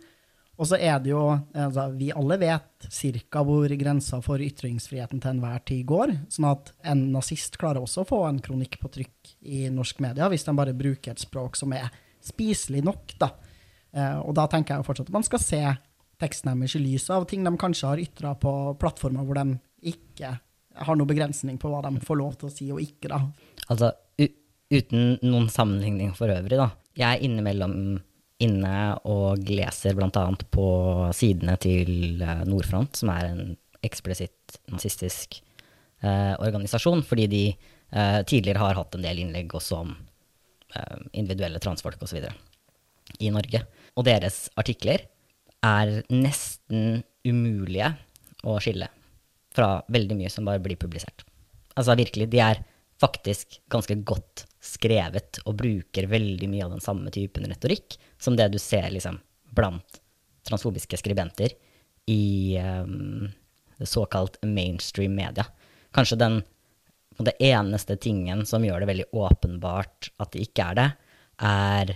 [0.56, 3.42] Og så er det jo altså, Vi alle vet ca.
[3.44, 6.14] hvor grensa for ytringsfriheten til enhver tid går.
[6.32, 10.30] Sånn at en nazist klarer også å få en kronikk på trykk i norsk media,
[10.32, 11.92] hvis de bare bruker et språk som er
[12.24, 13.18] spiselig nok.
[13.20, 13.34] da.
[13.96, 15.62] Eh, og da tenker jeg jo fortsatt at man skal se
[16.22, 19.58] teksten deres i lys av ting de kanskje har ytra på plattformer hvor de
[19.92, 20.38] ikke
[20.86, 23.12] har noen begrensning på hva de får lov til å si og ikke.
[23.12, 23.22] da.
[23.72, 23.92] Altså,
[24.72, 26.70] uten noen sammenligning for øvrig, da.
[26.96, 27.76] Jeg er innimellom
[28.44, 28.76] inne
[29.08, 30.26] og leser bl.a.
[30.52, 30.68] på
[31.16, 33.54] sidene til eh, Nordfront, som er en
[33.86, 35.38] eksplisitt nazistisk
[36.04, 39.94] eh, organisasjon, fordi de eh, tidligere har hatt en del innlegg også om
[40.76, 42.26] eh, individuelle transfolk osv.
[43.20, 43.64] i Norge.
[43.96, 45.06] Og deres artikler
[45.66, 47.94] er nesten umulige
[48.46, 48.90] å skille
[49.56, 51.24] fra veldig mye som bare blir publisert.
[51.76, 52.62] Altså virkelig, de er
[53.02, 58.50] faktisk ganske godt skrevet og bruker veldig mye av den samme typen retorikk som det
[58.54, 59.18] du ser liksom,
[59.56, 60.02] blant
[60.48, 61.56] transfobiske skribenter
[62.12, 63.32] i um,
[63.82, 65.48] såkalt mainstream media.
[65.96, 66.44] Kanskje den
[67.24, 70.88] det eneste tingen som gjør det veldig åpenbart at det ikke er det,
[71.40, 71.94] er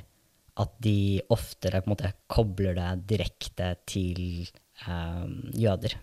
[0.60, 5.96] at de oftere på en måte kobler det direkte til eh, jøder.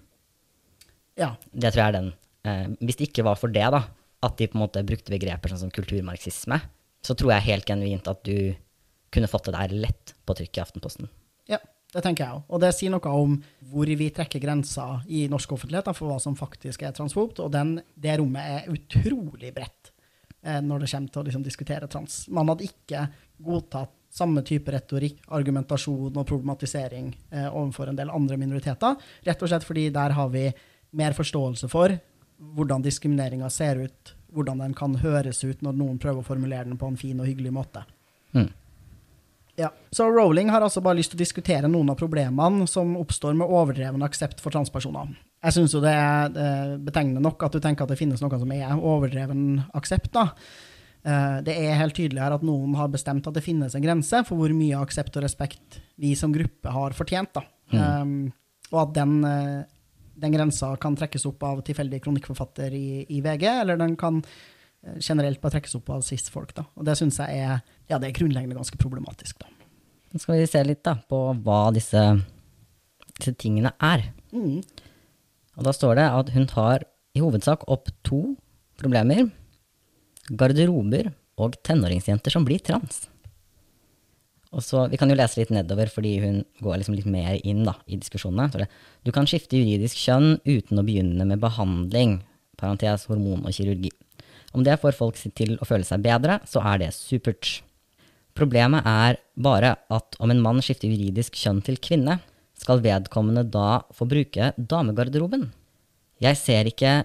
[1.16, 1.34] Ja.
[1.52, 2.10] Det tror jeg er den.
[2.46, 3.82] Eh, hvis det ikke var for det, da,
[4.26, 6.60] at de på en måte brukte begreper sånn som kulturmarxisme,
[7.04, 8.54] så tror jeg helt genuint at du
[9.14, 11.10] kunne fått det der lett på trykk i Aftenposten.
[11.50, 11.60] Ja,
[11.94, 12.46] det tenker jeg òg.
[12.50, 13.36] Og det sier noe om
[13.70, 17.76] hvor vi trekker grensa i norsk offentlighet for hva som faktisk er transfobt, og den,
[17.94, 19.92] det rommet er utrolig bredt
[20.42, 22.24] eh, når det kommer til å liksom, diskutere trans.
[22.32, 23.06] Man hadde ikke
[23.46, 29.52] godtatt samme type retorikk, argumentasjon og problematisering eh, overfor en del andre minoriteter, rett og
[29.52, 30.48] slett fordi der har vi
[30.96, 31.92] mer forståelse for
[32.56, 36.80] hvordan diskrimineringa ser ut, hvordan den kan høres ut når noen prøver å formulere den
[36.80, 37.84] på en fin og hyggelig måte.
[38.36, 38.48] Mm.
[39.56, 39.70] Ja.
[39.90, 43.48] Så Rowling har altså bare lyst til å diskutere noen av problemene som oppstår med
[43.48, 45.14] overdreven aksept for transpersoner.
[45.46, 48.52] Jeg syns jo det er betegnende nok at du tenker at det finnes noe som
[48.52, 50.12] er overdreven aksept.
[50.16, 50.30] da.
[51.06, 54.24] Eh, det er helt tydelig her at noen har bestemt at det finnes en grense
[54.26, 57.38] for hvor mye aksept og respekt vi som gruppe har fortjent.
[57.72, 57.80] Mm.
[57.80, 59.64] Um, og at den eh,
[60.16, 64.96] den grensa kan trekkes opp av tilfeldig kronikkforfatter i, i, VG, eller den kan eh,
[65.00, 66.54] generelt bare trekkes opp av cis-folk.
[66.74, 69.42] Og det syns jeg er, ja, det er grunnleggende ganske problematisk.
[69.42, 69.52] Da.
[70.12, 72.02] Nå skal vi se litt da, på hva disse,
[73.12, 74.08] disse tingene er.
[74.32, 74.62] Mm.
[75.56, 78.22] Og da står det at hun tar i hovedsak opp to
[78.80, 79.28] problemer.
[80.30, 81.12] Garderober
[81.42, 83.06] og tenåringsjenter som blir trans.
[84.56, 87.64] Og så, Vi kan jo lese litt nedover, fordi hun går liksom litt mer inn
[87.66, 88.68] da, i diskusjonene.
[89.04, 92.22] Du kan skifte juridisk kjønn uten å begynne med behandling,
[92.56, 93.90] parentes hormon og kirurgi.
[94.56, 97.60] Om det får folk til å føle seg bedre, så er det supert.
[98.36, 102.20] Problemet er bare at om en mann skifter juridisk kjønn til kvinne,
[102.56, 105.50] skal vedkommende da få bruke damegarderoben.
[106.24, 107.02] Jeg ser ikke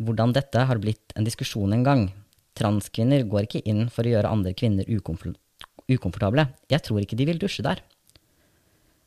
[0.00, 2.08] hvordan dette har blitt en diskusjon engang.
[2.54, 6.46] Transkvinner går ikke inn for å gjøre andre kvinner ukomfortable.
[6.70, 7.82] Jeg tror ikke de vil dusje der.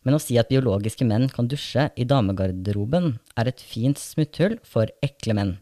[0.07, 4.91] Men å si at biologiske menn kan dusje i damegarderoben, er et fint smutthull for
[5.03, 5.57] ekle menn.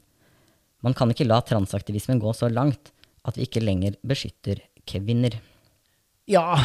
[0.86, 2.92] Man kan ikke la transaktivismen gå så langt
[3.26, 5.40] at vi ikke lenger beskytter kvinner.
[6.30, 6.60] Ja,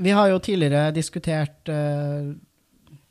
[0.00, 2.32] vi har jo tidligere diskutert uh,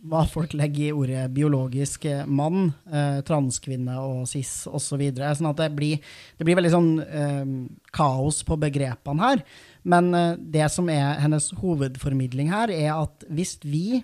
[0.02, 5.04] hva folk legger i ordet biologisk mann, eh, transkvinne og cis osv.
[5.14, 6.02] Så sånn at det blir,
[6.38, 7.52] det blir veldig sånn eh,
[7.94, 9.44] kaos på begrepene her.
[9.84, 14.02] Men eh, det som er hennes hovedformidling her, er at hvis vi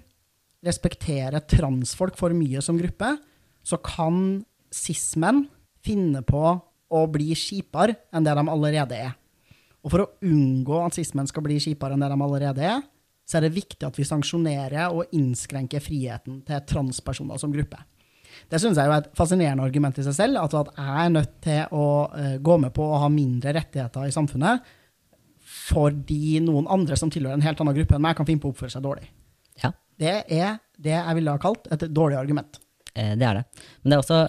[0.65, 3.15] respekterer transfolk for mye som gruppe,
[3.65, 5.45] så kan cis-menn
[5.85, 6.43] finne på
[6.87, 9.15] å bli kjipere enn det de allerede er.
[9.83, 12.85] Og for å unngå at cis-menn skal bli kjipere enn det de allerede er,
[13.27, 17.79] så er det viktig at vi sanksjonerer og innskrenker friheten til transpersoner som gruppe.
[18.47, 20.39] Det syns jeg er et fascinerende argument i seg selv.
[20.45, 24.15] At jeg er nødt til å uh, gå med på å ha mindre rettigheter i
[24.15, 24.75] samfunnet
[25.47, 28.53] fordi noen andre som tilhører en helt annen gruppe enn meg, kan finne på å
[28.53, 29.05] oppføre seg dårlig.
[29.63, 29.71] Ja.
[29.99, 32.59] Det er det jeg ville ha kalt et dårlig argument.
[32.93, 33.63] Eh, det er det.
[33.81, 34.19] Men det er også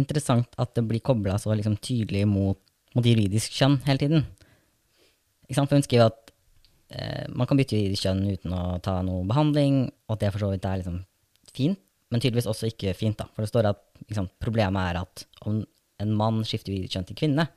[0.00, 2.58] interessant at det blir kobla så liksom tydelig mot,
[2.96, 4.26] mot, juridisk kjønn hele tiden.
[5.52, 6.23] For hun skriver at
[6.94, 10.52] eh, man kan bytte i kjønn uten å ta noe behandling, og det for så
[10.52, 11.02] vidt er liksom
[11.54, 11.80] fint,
[12.12, 13.18] men tydeligvis også ikke fint.
[13.18, 13.26] da.
[13.34, 15.62] For det står at liksom, problemet er at om
[16.02, 17.48] en mann skifter i kjønn til kvinne,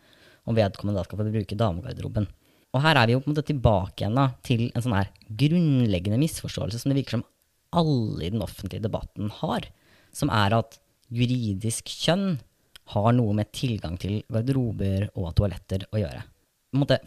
[0.48, 2.28] om vedkommende da skal få bruke damegarderoben.
[2.76, 5.12] Og her er vi jo på en måte tilbake igjen da, til en sånn her
[5.40, 7.26] grunnleggende misforståelse som det virker som
[7.78, 9.68] alle i den offentlige debatten har,
[10.16, 10.78] som er at
[11.14, 12.38] juridisk kjønn
[12.94, 16.24] har noe med tilgang til garderober og toaletter å gjøre.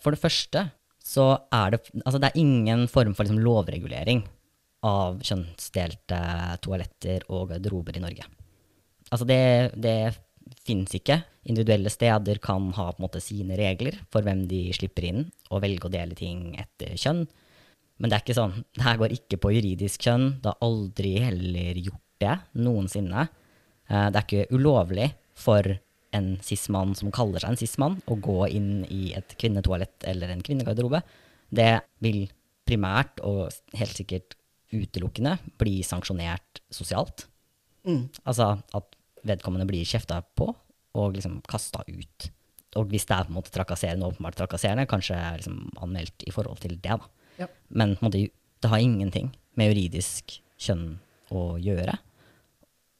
[0.02, 0.66] For det første
[1.10, 4.22] så er det, altså det er ingen form for liksom lovregulering
[4.86, 6.20] av kjønnsdelte
[6.64, 8.26] toaletter og garderober i Norge.
[9.10, 9.42] Altså det,
[9.74, 10.12] det
[10.64, 11.18] fins ikke.
[11.50, 15.64] Individuelle steder kan ha på en måte sine regler for hvem de slipper inn, og
[15.64, 17.24] velge å dele ting etter kjønn.
[18.00, 18.56] Men det er ikke sånn.
[18.76, 20.26] Det her går ikke på juridisk kjønn.
[20.40, 23.26] Det har aldri heller gjort det noensinne.
[23.90, 25.66] Eh, det er ikke ulovlig for
[26.16, 30.42] en cis-mann som kaller seg en sismann, å gå inn i et kvinnetoalett eller en
[30.44, 31.02] kvinnegarderobe.
[31.50, 32.24] Det vil
[32.68, 34.36] primært og helt sikkert
[34.70, 37.26] utelukkende bli sanksjonert sosialt.
[37.86, 38.08] Mm.
[38.24, 42.30] Altså at vedkommende blir kjefta på og liksom kasta ut.
[42.78, 46.60] Og hvis det er på en måte trakasserende, åpenbart trakasserende, kanskje liksom anmeldt i forhold
[46.62, 46.98] til det.
[46.98, 47.42] da.
[47.42, 47.48] Ja.
[47.68, 51.00] Men måte, det har ingenting med juridisk kjønn
[51.34, 51.96] å gjøre.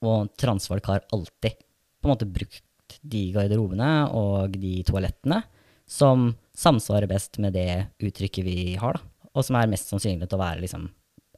[0.06, 1.58] Og transfolk har alltid
[2.00, 2.64] på en måte brukt
[3.00, 5.42] de garderobene og de toalettene
[5.90, 9.06] som samsvarer best med det uttrykket vi har, da.
[9.30, 10.88] Og som er mest sannsynlig til å være liksom,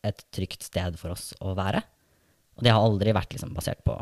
[0.04, 1.82] et trygt sted for oss å være.
[2.56, 3.96] Og det har aldri vært liksom, basert på,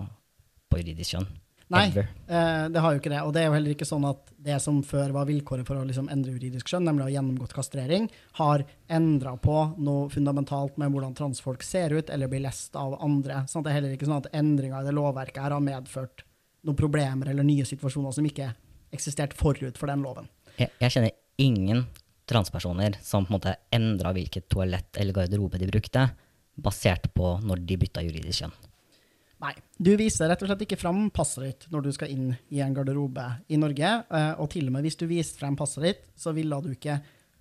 [0.70, 1.26] på juridisk kjønn.
[1.70, 3.20] Nei, eh, det har jo ikke det.
[3.22, 5.84] Og det er jo heller ikke sånn at det som før var vilkåret for å
[5.86, 8.08] liksom endre juridisk skjønn, nemlig å ha gjennomgått kastrering,
[8.40, 13.44] har endra på noe fundamentalt med hvordan transfolk ser ut eller blir lest av andre.
[13.46, 16.24] Sånn at det er heller ikke sånn at endringa i det lovverket her har medført
[16.66, 18.50] noen problemer eller nye situasjoner som ikke
[18.94, 20.28] eksisterte forut for den loven.
[20.58, 21.84] Jeg, jeg kjenner ingen
[22.30, 26.08] transpersoner som på en måte endra hvilket toalett eller garderobe de brukte,
[26.60, 28.58] basert på når de bytta juridisk kjønn.
[29.40, 29.54] Nei.
[29.80, 32.74] Du viser rett og slett ikke fram passet ditt når du skal inn i en
[32.76, 33.92] garderobe i Norge.
[34.10, 36.98] eh, Og til og med hvis du viste frem passet ditt, så ville du ikke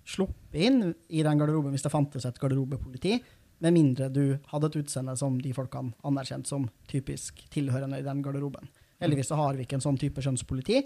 [0.08, 3.20] sluppet inn i den garderoben hvis det fantes et garderobepoliti,
[3.60, 8.22] med mindre du hadde et utseende som de folkene anerkjent som typisk tilhørende i den
[8.24, 8.70] garderoben.
[9.00, 10.84] Heldigvis så har vi ikke en sånn type kjønnspoliti.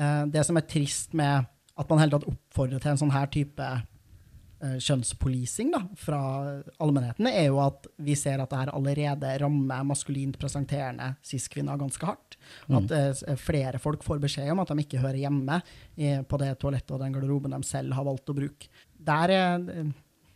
[0.00, 1.46] Eh, Det som er trist med
[1.80, 6.18] at man hele tatt oppfordrer til en sånn her type eh, kjønnspolicing da, fra
[6.82, 12.04] allmennheten, er jo at vi ser at det her allerede rammer maskulint presenterende cis-kvinner ganske
[12.04, 12.36] hardt.
[12.68, 15.62] At eh, flere folk får beskjed om at de ikke hører hjemme
[16.28, 18.68] på det toalettet og den garderoben de selv har valgt å bruke.
[19.00, 19.64] Der er,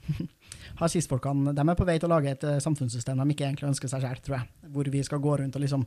[0.81, 3.93] har cis-folkene De er på vei til å lage et samfunnssystem de ikke egentlig ønsker
[3.93, 4.49] seg selv, tror jeg.
[4.73, 5.85] Hvor vi skal gå rundt og liksom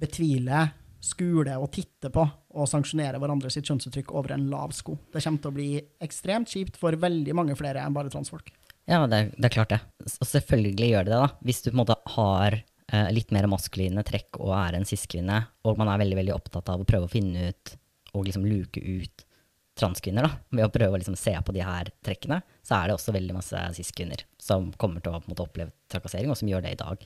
[0.00, 0.68] betvile,
[1.00, 2.24] skule og titte på
[2.58, 4.96] og sanksjonere hverandre sitt kjønnsuttrykk over en lav sko.
[5.12, 5.68] Det kommer til å bli
[6.04, 8.50] ekstremt kjipt for veldig mange flere enn bare transfolk.
[8.88, 9.82] Ja, det, det er klart det.
[10.08, 11.30] Og selvfølgelig gjør det det, da.
[11.44, 15.42] Hvis du på en måte har eh, litt mer maskuline trekk og er en cis-kvinne,
[15.68, 17.74] og man er veldig veldig opptatt av å prøve å finne ut
[18.16, 19.26] og liksom luke ut
[19.78, 22.96] transkvinner, da, ved å prøve å liksom se på de her trekkene, så er det
[22.96, 26.74] også veldig masse cis-kvinner som kommer til å måte oppleve trakassering, og som gjør det
[26.74, 27.04] i dag.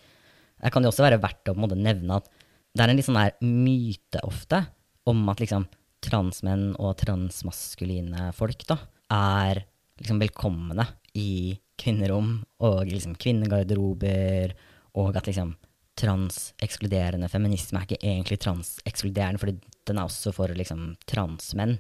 [0.62, 2.30] Det kan jo også være verdt å måte nevne at
[2.72, 4.62] det er en litt sånn der myte ofte
[5.10, 5.66] om at liksom
[6.02, 8.78] transmenn og transmaskuline folk da,
[9.12, 9.62] er
[10.00, 10.86] liksom velkomne
[11.18, 14.54] i kvinnerom og liksom kvinnegarderober,
[14.98, 15.54] og at liksom
[15.98, 21.76] transekskluderende feminisme er ikke egentlig transekskluderende, for den er også for liksom transmenn.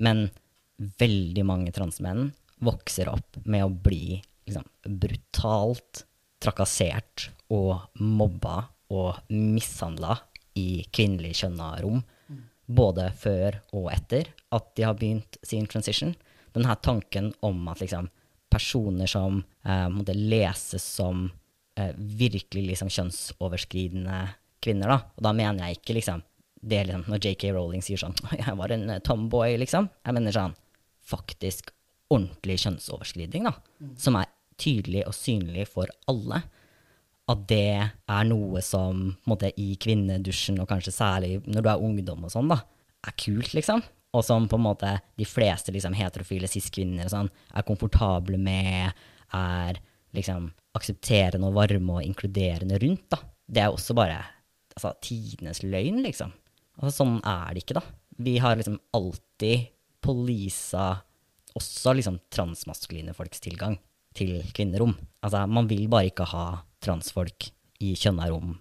[0.00, 0.28] Men
[1.00, 2.30] veldig mange transmenn
[2.64, 4.18] vokser opp med å bli
[4.48, 4.64] liksom
[5.00, 6.04] brutalt
[6.40, 10.16] trakassert og mobba og mishandla
[10.58, 12.02] i kvinnelig kjønna rom,
[12.70, 16.14] både før og etter at de har begynt sin transition.
[16.54, 18.08] Den her tanken om at liksom
[18.50, 21.28] personer som eh, måtte leses som
[21.78, 24.20] eh, virkelig liksom kjønnsoverskridende
[24.62, 26.24] kvinner, da, og da mener jeg ikke liksom
[26.60, 29.88] det liksom, når JK Rowling sier sånn 'jeg var en eh, tomboy', liksom.
[30.04, 30.56] Jeg mener sånn
[31.10, 31.72] faktisk
[32.10, 33.54] ordentlig kjønnsoverskridning, da,
[33.96, 34.30] som er
[34.60, 36.42] tydelig og synlig for alle
[37.30, 42.26] at det er noe som måte, i kvinnedusjen, og kanskje særlig når du er ungdom
[42.26, 42.60] og sånn, da,
[43.06, 43.82] er kult, liksom.
[44.16, 48.96] Og som på en måte de fleste liksom, heterofile cis-kvinner sånn, er komfortable med,
[49.36, 49.78] er
[50.16, 53.06] liksom aksepterende og varme og inkluderende rundt.
[53.12, 53.20] da.
[53.50, 54.18] Det er også bare
[54.74, 56.34] altså, tidenes løgn, liksom.
[56.80, 57.84] Altså, sånn er det ikke, da.
[58.20, 59.70] Vi har liksom alltid
[60.02, 60.88] polisa
[61.58, 63.76] også liksom transmaskuline folks tilgang
[64.16, 64.94] til kvinnerom.
[65.24, 66.44] Altså, man vil bare ikke ha
[66.84, 67.50] transfolk
[67.80, 68.56] i kjønna rom.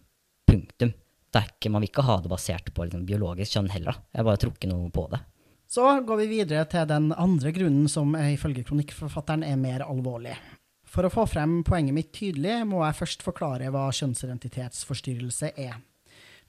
[0.49, 0.93] Punktum.
[1.30, 3.99] Ikke, man vil ikke ha det basert på liksom, biologisk kjønn heller.
[4.15, 5.20] Jeg bare tror ikke noe på det.
[5.70, 10.34] Så går vi videre til den andre grunnen som ifølge kronikkforfatteren er mer alvorlig.
[10.89, 15.78] For å få frem poenget mitt tydelig, må jeg først forklare hva kjønnsidentitetsforstyrrelse er.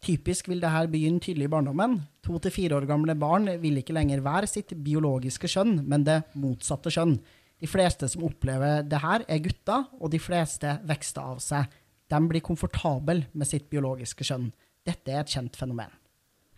[0.01, 1.99] Typisk vil dette begynne tydelig i barndommen.
[2.25, 6.23] To til fire år gamle barn vil ikke lenger være sitt biologiske kjønn, men det
[6.41, 7.19] motsatte kjønn.
[7.61, 11.79] De fleste som opplever det her, er gutter, og de fleste vokser av seg.
[12.11, 14.49] De blir komfortable med sitt biologiske kjønn.
[14.87, 15.93] Dette er et kjent fenomen.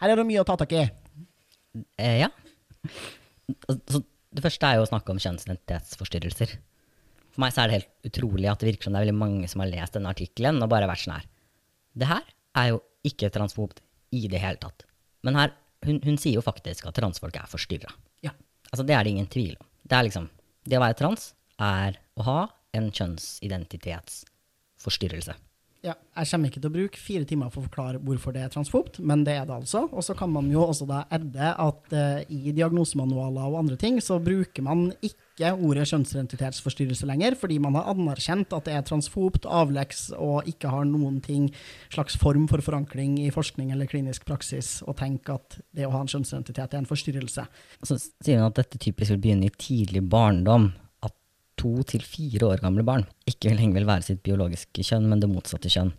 [0.03, 0.85] Her er det mye å ta tak i.
[1.99, 2.31] Eh, ja.
[3.91, 6.55] Så det første er jo å snakke om kjønnsidentitetsforstyrrelser.
[7.33, 9.49] For meg så er det helt utrolig at det virker som det er veldig mange
[9.51, 11.29] som har lest denne artikkelen og bare vært sånn her.
[11.93, 12.25] Det her
[12.63, 13.83] er jo ikke transfobt
[14.15, 14.87] i det hele tatt.
[15.27, 15.55] Men her,
[15.87, 17.93] hun, hun sier jo faktisk at transfolk er forstyrra.
[18.25, 18.35] Ja.
[18.71, 19.69] Altså, det er det ingen tvil om.
[19.83, 20.29] Det er liksom
[20.63, 22.41] Det å være trans er å ha
[22.77, 25.35] en kjønnsidentitetsforstyrrelse.
[25.83, 28.51] Ja, jeg kommer ikke til å bruke fire timer for å forklare hvorfor det er
[28.55, 29.81] transfobt, men det er det altså.
[29.91, 33.97] Og så kan man jo også da edde at uh, i diagnosemanualer og andre ting,
[33.99, 39.49] så bruker man ikke ordet kjønnsidentitetsforstyrrelse lenger, fordi man har anerkjent at det er transfobt,
[39.51, 41.51] avleks og ikke har noen ting,
[41.91, 46.05] slags form for forankring i forskning eller klinisk praksis, og tenker at det å ha
[46.05, 47.49] en kjønnsidentitet er en forstyrrelse.
[47.83, 50.71] Så sier hun at dette typisk vil begynne i tidlig barndom.
[51.61, 55.31] To til fire år gamle barn ikke lenger vil være sitt biologiske kjønn, men det
[55.31, 55.93] motsatte kjønn.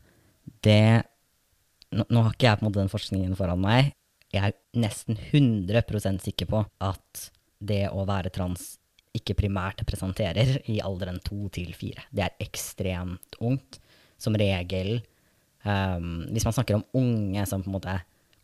[0.65, 1.03] Det
[1.93, 3.91] Nå, nå har ikke jeg på en måte den forskningen foran meg.
[4.33, 7.27] Jeg er nesten 100% sikker på at
[7.61, 8.63] det å være trans
[9.13, 12.07] ikke primært presenterer i alderen to til fire.
[12.09, 13.77] Det er ekstremt ungt.
[14.17, 15.03] Som regel,
[15.67, 17.97] um, hvis man snakker om unge som på en måte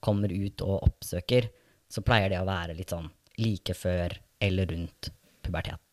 [0.04, 1.50] kommer ut og oppsøker,
[1.90, 5.10] så pleier det å være litt sånn like før eller rundt
[5.42, 5.89] pubertet.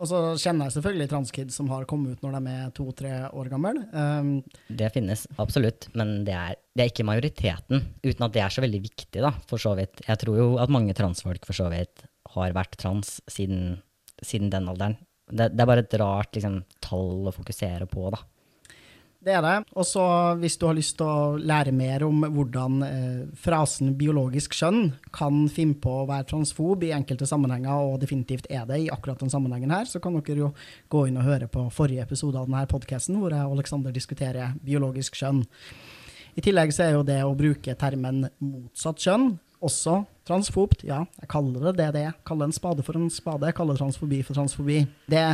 [0.00, 3.50] Og så kjenner jeg selvfølgelig transkids som har kommet ut når de er to-tre år
[3.52, 3.82] gamle.
[3.92, 4.30] Um,
[4.72, 7.84] Det finnes absolutt, men det er, det er ikke majoriteten.
[8.00, 10.00] Uten at det er så veldig viktig, da, for så vidt.
[10.06, 13.76] Jeg tror jo at mange transfolk for så vidt har vært trans siden,
[14.24, 14.96] siden den alderen.
[15.30, 18.24] Det, det er bare et rart liksom, tall å fokusere på, da.
[19.20, 19.56] Det er det.
[19.76, 20.02] Og så
[20.40, 25.42] hvis du har lyst til å lære mer om hvordan eh, frasen biologisk kjønn kan
[25.52, 29.32] finne på å være transfob i enkelte sammenhenger, og definitivt er det i akkurat den
[29.32, 30.50] sammenhengen her, så kan dere jo
[30.88, 34.56] gå inn og høre på forrige episode av denne podkasten, hvor jeg og Aleksander diskuterer
[34.64, 35.44] biologisk kjønn.
[36.40, 39.98] I tillegg så er jo det å bruke termen motsatt kjønn også
[40.28, 40.84] transfobt.
[40.86, 42.14] Ja, jeg kaller det det det er.
[42.26, 43.52] Kaller en spade for en spade.
[43.56, 44.82] Kaller transfobi for transfobi.
[45.10, 45.24] Det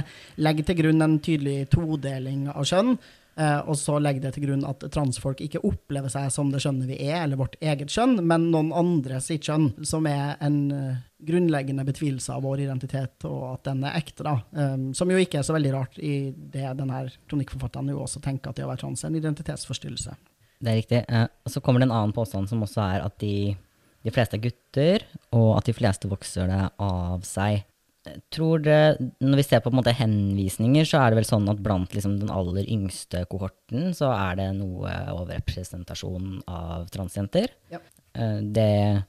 [0.42, 2.96] legger til grunn en tydelig todeling av kjønn.
[3.36, 6.88] Eh, og så legger det til grunn at transfolk ikke opplever seg som det skjønnet
[6.88, 11.02] vi er, eller vårt eget kjønn, men noen andre sitt kjønn, som er en eh,
[11.26, 14.24] grunnleggende betvilelse av vår identitet, og at den er ekte.
[14.24, 14.38] da.
[14.56, 18.52] Um, som jo ikke er så veldig rart i det denne kronikkforfatteren jo også tenker
[18.52, 20.16] at det å være trans er en identitetsforstyrrelse.
[20.56, 21.04] Det er riktig.
[21.04, 23.52] Eh, og så kommer det en annen påstand som også er at de,
[24.00, 27.66] de fleste er gutter, og at de fleste vokser det av seg.
[28.30, 28.78] Tror det,
[29.20, 32.18] Når vi ser på, på måte, henvisninger, så er det vel sånn at blant liksom,
[32.20, 37.52] den aller yngste kohorten så er det noe overrepresentasjon av transjenter.
[37.72, 37.80] Ja.
[38.14, 39.04] Eh, Det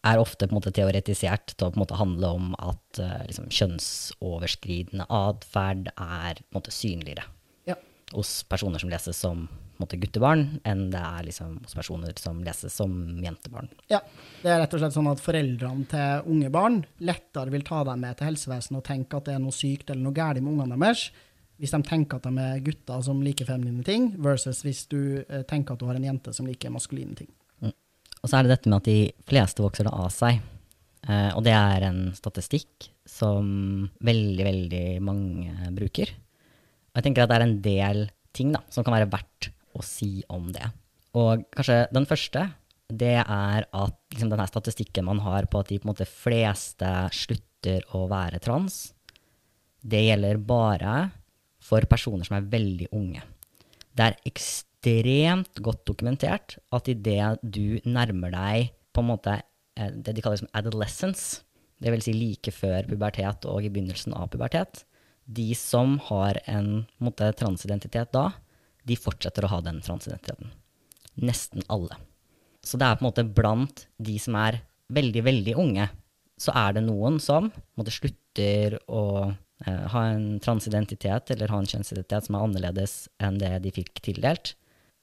[0.00, 3.26] er ofte på en måte teoretisert til å på en måte handle om at eh,
[3.28, 7.26] liksom, kjønnsoverskridende atferd er på en måte synligere
[7.68, 7.76] Ja.
[8.14, 9.48] hos personer som leses som
[9.80, 12.92] måte, guttebarn, enn det er liksom, hos personer som leses som
[13.24, 13.70] jentebarn.
[13.92, 14.02] Ja,
[14.42, 18.04] det er rett og slett sånn at foreldrene til unge barn lettere vil ta dem
[18.04, 20.78] med til helsevesenet og tenke at det er noe sykt eller noe galt med ungene
[20.80, 21.08] deres,
[21.60, 25.42] hvis de tenker at de er gutter som liker feminine ting, versus hvis du eh,
[25.48, 27.28] tenker at du har en jente som liker maskuline ting.
[28.20, 30.40] Og så er det dette med at de fleste vokser det av seg.
[31.08, 36.12] Eh, og det er en statistikk som veldig, veldig mange bruker.
[36.90, 38.02] Og jeg tenker at det er en del
[38.36, 40.66] ting da, som kan være verdt å si om det.
[41.18, 42.46] Og kanskje den første,
[42.90, 46.90] det er at liksom, denne statistikken man har på at de på en måte fleste
[47.14, 48.90] slutter å være trans,
[49.80, 50.96] det gjelder bare
[51.62, 53.22] for personer som er veldig unge.
[53.96, 60.16] Det er ekstremt godt dokumentert at idet du nærmer deg på en måte eh, det
[60.16, 61.42] de kaller adolescence,
[61.80, 64.84] vil si like før pubertet og i begynnelsen av pubertet,
[65.30, 68.30] de som har en en måte, transidentitet da,
[68.90, 70.50] de fortsetter å ha den transidentiteten.
[71.22, 71.98] Nesten alle.
[72.64, 74.60] Så det er på en måte blant de som er
[74.92, 75.86] veldig, veldig unge,
[76.40, 81.68] så er det noen som måte, slutter å eh, ha en transidentitet eller ha en
[81.68, 84.54] kjønnsidentitet som er annerledes enn det de fikk tildelt.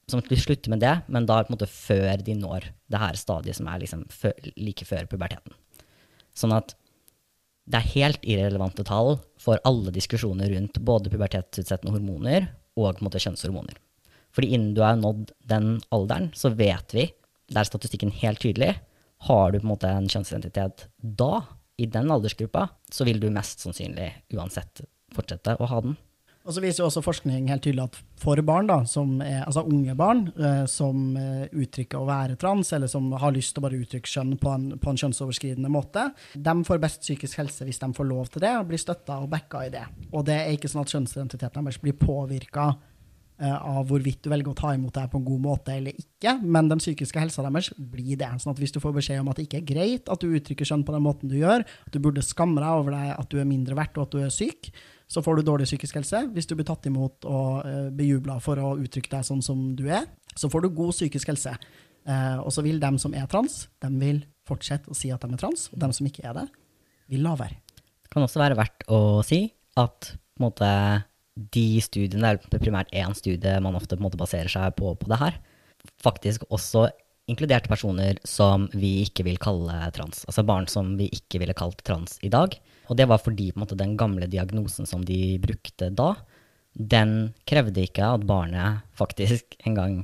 [0.08, 3.58] Som slutter med det, men da på en måte før de når det her stadiet
[3.58, 5.52] som er liksom før, like før puberteten.
[6.38, 6.72] Sånn at
[7.68, 12.48] det er helt irrelevante tall for alle diskusjoner rundt både pubertetsutsettende hormoner
[12.78, 13.78] og på en måte kjønnshormoner.
[14.34, 17.08] Fordi innen du har nådd den alderen, så vet vi,
[17.48, 18.76] der er statistikken helt tydelig,
[19.26, 21.42] har du på en måte en kjønnsidentitet da,
[21.78, 24.82] i den aldersgruppa, så vil du mest sannsynlig uansett
[25.14, 25.94] fortsette å ha den.
[26.46, 29.94] Og så viser jo også forskning helt tydelig at for barn, da, er, altså unge
[29.98, 33.80] barn eh, som eh, uttrykker å være trans, eller som har lyst til å bare
[33.82, 37.90] uttrykke kjønn på en, på en kjønnsoverskridende måte, de får best psykisk helse hvis de
[37.94, 39.84] får lov til det, og blir støtta og backa i det.
[40.12, 42.72] Og det er ikke sånn at kjønnsidentiteten deres blir påvirka
[43.38, 46.70] av hvorvidt du velger å ta imot det på en god måte eller ikke, men
[46.70, 48.30] den psykiske helsa deres blir det.
[48.42, 50.66] Sånn at hvis du får beskjed om at det ikke er greit at du uttrykker
[50.66, 53.38] kjønn på den måten du gjør, at du burde skamme deg over deg at du
[53.38, 54.72] er mindre verdt og at du er syk,
[55.08, 56.22] så får du dårlig psykisk helse.
[56.34, 59.86] Hvis du blir tatt imot og uh, bejubla for å uttrykke deg sånn som du
[59.88, 60.04] er,
[60.36, 61.54] så får du god psykisk helse.
[62.08, 65.32] Uh, og så vil dem som er trans, dem vil fortsette å si at de
[65.32, 66.46] er trans, og dem som ikke er det,
[67.12, 67.58] vil la være.
[68.04, 69.42] Det kan også være verdt å si
[69.80, 70.68] at måte,
[71.54, 75.20] de studiene, det er primært én studie man ofte måte baserer seg på på det
[75.20, 75.36] her,
[76.02, 76.88] faktisk også
[77.28, 80.24] inkluderte personer som vi ikke vil kalle trans.
[80.26, 82.56] Altså barn som vi ikke ville kalt trans i dag.
[82.88, 86.14] Og det var fordi måte, den gamle diagnosen som de brukte da,
[86.78, 89.98] den krevde ikke at barnet faktisk en gang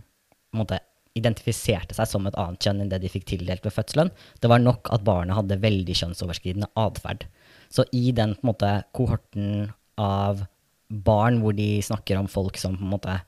[0.56, 0.80] måte,
[1.14, 4.10] identifiserte seg som et annet kjønn enn det de fikk tildelt ved fødselen.
[4.42, 7.28] Det var nok at barnet hadde veldig kjønnsoverskridende atferd.
[7.70, 9.70] Så i den måte, kohorten
[10.00, 10.42] av
[10.90, 13.20] barn hvor de snakker om folk som på en måte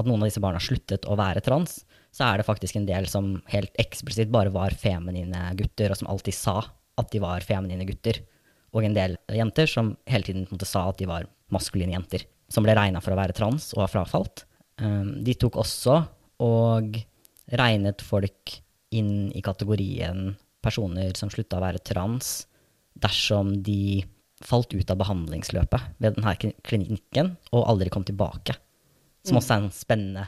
[0.00, 1.82] At noen av disse barna sluttet å være trans,
[2.16, 6.08] så er det faktisk en del som helt eksplisitt bare var feminine gutter, og som
[6.08, 6.54] alltid sa
[6.96, 8.22] at de var feminine gutter
[8.72, 12.64] og en del jenter som hele tiden måte, sa at de var maskuline jenter, som
[12.64, 14.44] ble regna for å være trans og har frafalt.
[14.80, 15.98] Um, de tok også
[16.42, 16.96] og
[17.52, 18.56] regnet folk
[18.92, 20.32] inn i kategorien
[20.64, 22.46] personer som slutta å være trans,
[22.92, 24.02] dersom de
[24.42, 28.56] falt ut av behandlingsløpet ved denne klinikken og aldri kom tilbake.
[29.26, 30.24] Som også er en spennende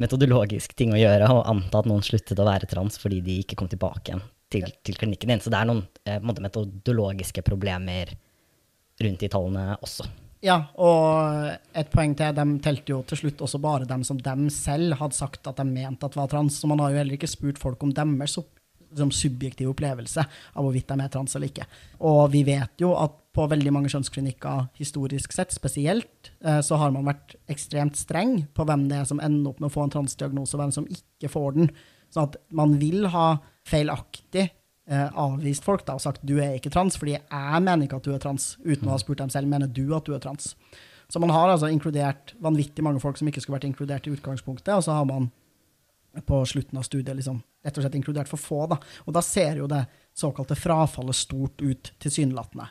[0.00, 3.56] metodologisk ting å gjøre, å anta at noen sluttet å være trans fordi de ikke
[3.58, 5.42] kom tilbake igjen til, til klinikken din.
[5.42, 8.14] Så det er noen eh, metodologiske problemer
[9.02, 10.08] rundt de tallene også.
[10.44, 14.46] Ja, og et poeng til, de telte jo til slutt også bare dem som dem
[14.52, 16.60] selv hadde sagt at de mente at var trans.
[16.60, 18.36] Så man har jo heller ikke spurt folk om deres
[18.96, 21.66] som subjektiv opplevelse av hvorvidt de er trans eller ikke.
[22.06, 26.94] Og vi vet jo at på veldig mange kjønnsklinikker historisk sett spesielt, eh, så har
[26.94, 29.92] man vært ekstremt streng på hvem det er som ender opp med å få en
[29.92, 31.68] transdiagnose, og hvem som ikke får den.
[32.14, 33.26] Sånn at man vil ha
[33.66, 38.00] feilaktig eh, avvist folk da, og sagt du er ikke trans, fordi jeg mener ikke
[38.00, 40.22] at du er trans, uten å ha spurt dem selv mener du at du er
[40.22, 40.54] trans.
[41.08, 44.74] Så man har altså inkludert vanvittig mange folk som ikke skulle vært inkludert i utgangspunktet,
[44.74, 45.28] og så har man
[46.26, 48.64] på slutten av studiet liksom, rett og slett inkludert for få.
[48.70, 48.78] Da.
[49.04, 49.84] Og da ser jo det
[50.16, 52.70] såkalte frafallet stort ut, tilsynelatende.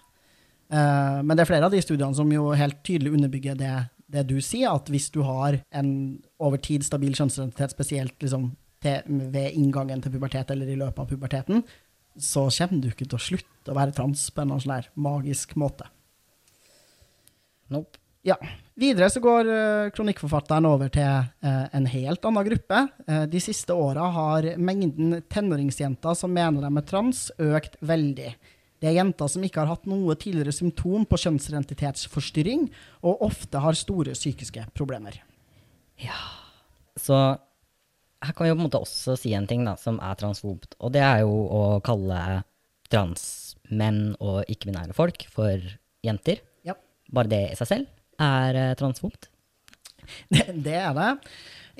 [0.66, 3.74] Uh, men det er flere av de studiene som jo helt tydelig underbygger det,
[4.12, 5.90] det du sier, at hvis du har en
[6.42, 8.50] over tid stabil kjønnsidentitet, spesielt liksom,
[8.86, 11.66] til, ved inngangen til pubertet eller i løpet av puberteten,
[12.16, 15.90] så kommer du ikke til å slutte å være trans på en sånn magisk måte.
[17.74, 18.00] Nope.
[18.26, 18.38] Ja.
[18.76, 22.82] Videre så går uh, kronikkforfatteren over til uh, en helt annen gruppe.
[23.06, 28.32] Uh, de siste åra har mengden tenåringsjenter som mener de er trans, økt veldig.
[28.82, 32.66] Det er jenter som ikke har hatt noe tidligere symptom på kjønnsidentitetsforstyrring,
[33.06, 35.22] og ofte har store psykiske problemer.
[36.02, 36.18] Ja,
[37.00, 37.38] så
[38.26, 40.76] her kan vi jo på en måte også si en ting da, som er transfobt,
[40.80, 42.20] og det er jo å kalle
[42.92, 45.62] transmenn og ikke-binære folk for
[46.06, 46.42] jenter.
[46.68, 46.78] Ja.
[47.14, 49.30] Bare det i seg selv er eh, transfobt.
[50.30, 51.10] Det, det er det.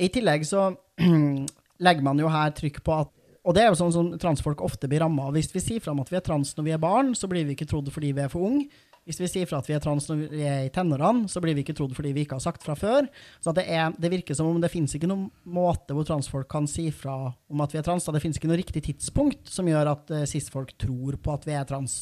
[0.02, 0.72] I tillegg så
[1.86, 3.14] legger man jo her trykk på at
[3.46, 5.36] og det er jo sånn som transfolk ofte blir ramma av.
[5.38, 7.54] Hvis vi sier fram at vi er trans når vi er barn, så blir vi
[7.54, 8.64] ikke trodd fordi vi er for unge.
[9.06, 11.54] Hvis vi sier fra at vi er trans når vi er i tenårene, så blir
[11.54, 13.06] vi ikke trodd fordi vi ikke har sagt fra før.
[13.44, 16.66] Så det, er, det, virker som om det finnes ikke noen måte hvor transfolk kan
[16.70, 18.08] si fra om at vi er trans.
[18.08, 21.46] Da det finnes ikke noe riktig tidspunkt som gjør at uh, cis-folk tror på at
[21.46, 22.00] vi er trans.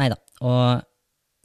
[0.00, 0.16] Nei da.
[0.40, 0.86] Og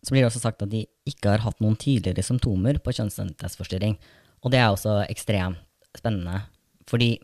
[0.01, 3.99] så blir det også sagt at de ikke har hatt noen tydeligere symptomer på kjønnsidentitetsforstyrring.
[4.41, 5.59] Og det er også ekstremt
[5.99, 6.45] spennende,
[6.87, 7.17] fordi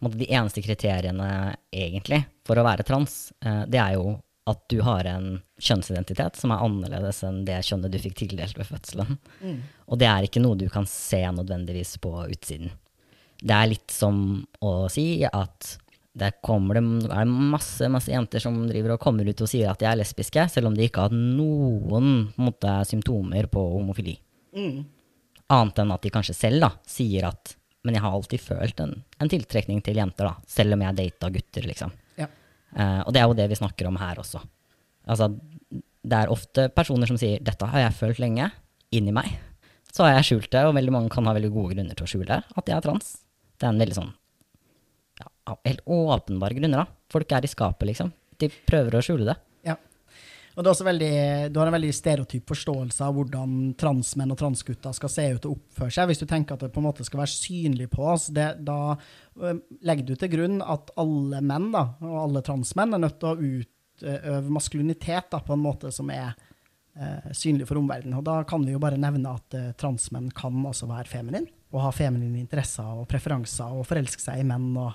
[0.00, 1.28] de eneste kriteriene
[1.68, 4.16] egentlig for å være trans, uh, det er jo
[4.46, 8.68] at du har en kjønnsidentitet som er annerledes enn det kjønnet du fikk tildelt ved
[8.68, 9.16] fødselen.
[9.42, 9.56] Mm.
[9.90, 12.70] Og det er ikke noe du kan se nødvendigvis på utsiden.
[13.42, 15.74] Det er litt som å si at
[16.16, 19.82] det kommer det er masse, masse jenter som driver og kommer ut og sier at
[19.82, 24.14] de er lesbiske, selv om de ikke har noen måte, symptomer på homofili.
[24.56, 24.86] Mm.
[25.52, 28.96] Annet enn at de kanskje selv da, sier at men jeg har alltid følt en,
[29.22, 31.92] en tiltrekning til jenter, da, selv om jeg data gutter, liksom.
[32.74, 34.42] Uh, og det er jo det vi snakker om her også.
[35.06, 35.30] Altså,
[36.06, 38.50] det er ofte personer som sier 'dette har jeg følt lenge',
[38.90, 39.38] inni meg.
[39.92, 42.10] Så har jeg skjult det, og veldig mange kan ha veldig gode grunner til å
[42.10, 43.16] skjule at jeg er trans.
[43.56, 44.12] Det er en veldig sånn
[45.16, 46.86] ja, helt åpenbare grunner, da.
[47.12, 48.12] Folk er i skapet, liksom.
[48.36, 49.36] De prøver å skjule det.
[50.56, 51.16] Og det er også veldig,
[51.52, 55.58] Du har en veldig stereotyp forståelse av hvordan transmenn og transgutter skal se ut og
[55.58, 56.08] oppføre seg.
[56.08, 58.96] Hvis du tenker at det på en måte skal være synlig på oss, det, da
[59.84, 63.50] legger du til grunn at alle menn da, og alle transmenn er nødt til å
[63.60, 68.16] utøve maskulinitet da, på en måte som er eh, synlig for omverdenen.
[68.16, 71.84] Og da kan vi jo bare nevne at eh, transmenn kan også være feminin, og
[71.84, 74.72] ha feminine interesser og preferanser og forelske seg i menn.
[74.72, 74.94] og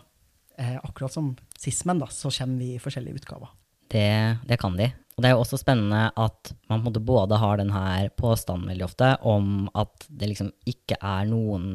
[0.57, 3.53] eh, Akkurat som cis-menn, så kommer vi i forskjellige utgaver.
[3.91, 4.09] Det,
[4.47, 4.89] det kan de.
[5.22, 9.10] Og det er jo også spennende at man både har den her påstanden veldig ofte
[9.30, 11.68] om at det liksom ikke er noen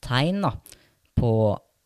[0.00, 0.54] tegn da,
[1.12, 1.32] på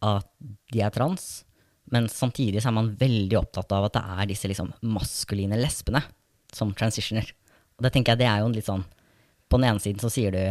[0.06, 0.30] at
[0.70, 1.42] de er trans,
[1.90, 6.04] men samtidig så er man veldig opptatt av at det er disse liksom maskuline lesbene
[6.54, 7.26] som transitioner.
[7.74, 8.86] Og det tenker jeg det er jo en litt sånn
[9.50, 10.42] På den ene siden så sier du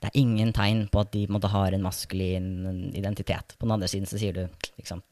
[0.00, 3.58] det er ingen tegn på at de på en måte, har en maskulin identitet.
[3.58, 5.04] På den andre siden så sier du liksom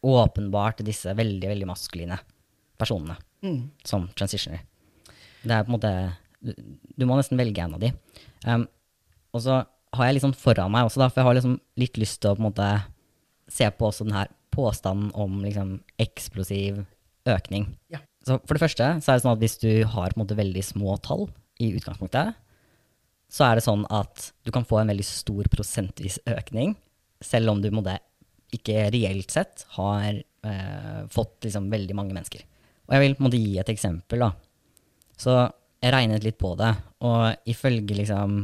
[0.00, 2.24] åpenbart disse veldig, veldig maskuline
[2.80, 3.70] personene Mm.
[3.86, 4.62] som transitioner.
[5.42, 5.92] Det er på en måte
[6.40, 6.52] Du,
[6.96, 7.90] du må nesten velge en av de.
[8.48, 8.62] Um,
[9.36, 9.58] og så
[9.92, 12.30] har jeg litt sånn foran meg også, da, for jeg har liksom litt lyst til
[12.30, 12.68] å på en måte
[13.50, 16.80] se på også den her påstanden om liksom eksplosiv
[17.28, 17.66] økning.
[17.92, 18.00] Ja.
[18.26, 20.38] Så for det første så er det sånn at hvis du har på en måte
[20.38, 21.26] veldig små tall
[21.60, 22.38] i utgangspunktet,
[23.30, 26.74] så er det sånn at du kan få en veldig stor prosentvis økning,
[27.22, 27.98] selv om du på en måte
[28.54, 32.42] ikke reelt sett har eh, fått liksom veldig mange mennesker.
[32.90, 34.32] Og jeg vil på en måte gi et eksempel, da.
[35.14, 35.36] Så
[35.80, 36.72] jeg regnet litt på det,
[37.06, 38.40] og ifølge liksom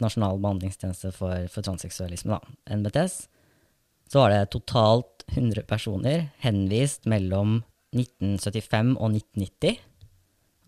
[0.00, 3.16] Nasjonal behandlingstjeneste for, for transseksualisme, da, NBTS,
[4.08, 7.58] så var det totalt 100 personer henvist mellom
[7.92, 9.80] 1975 og 1990.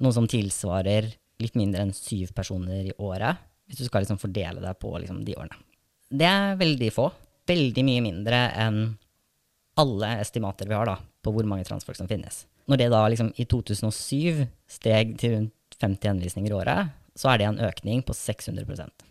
[0.05, 1.09] Noe som tilsvarer
[1.41, 5.23] litt mindre enn syv personer i året, hvis du skal liksom fordele deg på liksom
[5.25, 5.57] de årene.
[6.11, 7.09] Det er veldig få.
[7.49, 8.83] Veldig mye mindre enn
[9.81, 12.45] alle estimater vi har da, på hvor mange transfolk som finnes.
[12.71, 17.41] Når det da liksom i 2007 steg til rundt 50 henvisninger i året, så er
[17.41, 19.05] det en økning på 600%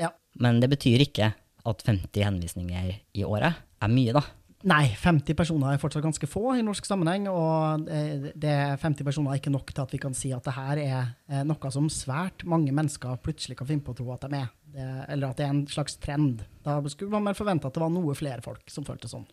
[0.00, 0.10] Ja.
[0.40, 1.32] Men det betyr ikke
[1.66, 4.24] at 50 henvisninger i året er mye, da.
[4.68, 9.40] Nei, 50 personer er fortsatt ganske få i norsk sammenheng, og det 50 personer er
[9.40, 10.98] ikke nok til at vi kan si at det her er
[11.32, 14.50] eh, noe som svært mange mennesker plutselig kan finne på å tro at de er.
[14.70, 16.44] Det, eller at det er en slags trend.
[16.66, 19.24] Da skulle man vel forvente at det var noe flere folk som følte sånn.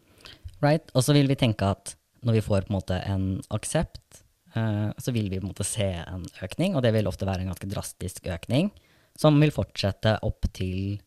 [0.64, 0.88] Right?
[0.96, 4.22] Og så vil vi tenke at når vi får på en måte en aksept,
[4.56, 7.46] eh, så vil vi på en måte se en økning, og det vil ofte være
[7.46, 8.72] en ganske drastisk økning,
[9.18, 11.00] som vil fortsette opp til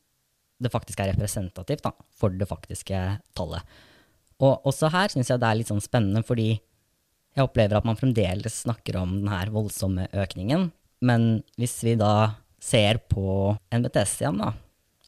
[0.61, 2.99] det faktisk er representativt da, for det faktiske
[3.37, 3.79] tallet.
[4.41, 6.51] Og også her syns jeg det er litt sånn spennende, fordi
[7.37, 11.29] jeg opplever at man fremdeles snakker om den her voldsomme økningen, men
[11.61, 14.53] hvis vi da ser på NBTS igjen, da,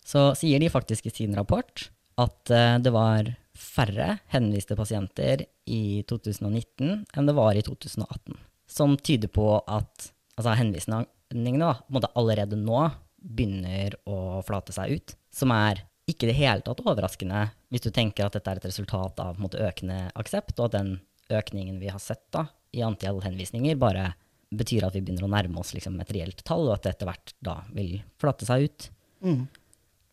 [0.03, 1.91] så sier de faktisk i sin rapport
[2.21, 3.29] at eh, det var
[3.63, 8.37] færre henviste pasienter i 2019 enn det var i 2018.
[8.69, 12.87] Som tyder på at altså henvisningene da, allerede nå
[13.23, 15.17] begynner å flate seg ut.
[15.33, 18.69] Som er ikke i det hele tatt overraskende hvis du tenker at dette er et
[18.69, 20.97] resultat av måte, økende aksept, og at den
[21.33, 24.11] økningen vi har sett da, i antall henvisninger, bare
[24.53, 27.09] betyr at vi begynner å nærme oss liksom, et reelt tall, og at det etter
[27.09, 28.89] hvert da vil flate seg ut.
[29.25, 29.43] Mm.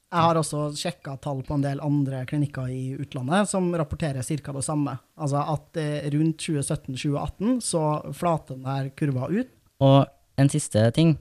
[0.10, 4.53] Jeg har også sjekka tall på en del andre klinikker i utlandet som rapporterer ca.
[4.55, 4.95] det samme.
[5.22, 5.80] Altså at
[6.16, 7.84] rundt 2017-2018 så
[8.18, 9.51] flater denne kurva ut.
[9.86, 9.99] Og
[10.41, 11.14] en siste ting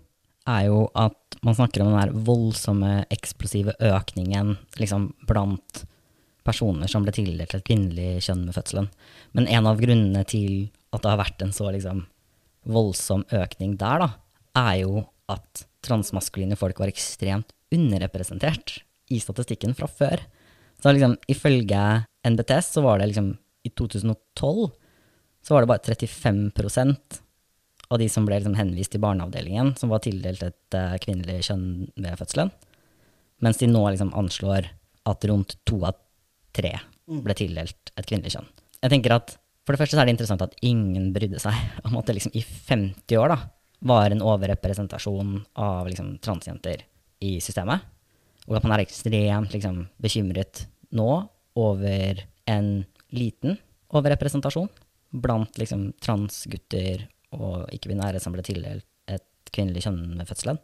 [0.49, 5.85] er jo at man snakker om den der voldsomme, eksplosive økningen liksom, blant
[6.49, 8.89] personer som ble tildelt et kvinnelig kjønn med fødselen.
[9.37, 12.07] Men en av grunnene til at det har vært en så liksom,
[12.69, 14.11] voldsom økning der, da,
[14.59, 18.79] er jo at transmaskuline folk var ekstremt underrepresentert
[19.13, 20.23] i statistikken fra før.
[20.83, 23.33] Så liksom, ifølge NBTS så var det liksom
[23.67, 24.69] i 2012
[25.43, 27.21] så var det bare 35%
[27.89, 31.89] av de som ble liksom henvist til barneavdelingen, som var tildelt et uh, kvinnelig kjønn
[31.97, 32.51] ved fødselen.
[33.45, 34.69] Mens de nå liksom anslår
[35.09, 35.97] at rundt to av
[36.53, 36.75] tre
[37.09, 38.51] ble tildelt et kvinnelig kjønn.
[38.83, 39.39] Jeg tenker at
[39.69, 41.57] For det første så er det interessant at ingen brydde seg
[41.87, 43.39] om at det liksom i 50 år da,
[43.89, 46.87] var en overrepresentasjon av liksom transjenter
[47.25, 47.85] i systemet.
[48.49, 50.67] Og at man er ekstremt liksom, bekymret
[50.97, 51.11] nå
[51.59, 52.71] over en
[53.13, 53.59] liten
[53.93, 54.71] overrepresentasjon
[55.25, 57.07] blant liksom, transgutter
[57.37, 60.61] og ikke-binære som ble tildelt et kvinnelig kjønn med fødselen.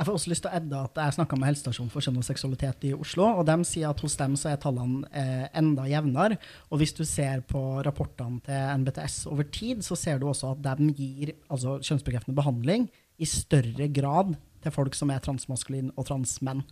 [0.00, 2.24] Jeg får også lyst til å edde at jeg snakka med helsestasjonen for kjønn og
[2.24, 6.38] seksualitet i Oslo, og de sier at hos dem så er tallene eh, enda jevnere.
[6.72, 10.64] Og hvis du ser på rapportene til NBTS over tid, så ser du også at
[10.64, 12.88] de gir altså, kjønnsbekreftende behandling
[13.20, 14.32] i større grad
[14.62, 16.62] til folk som er transmaskuline og transmenn.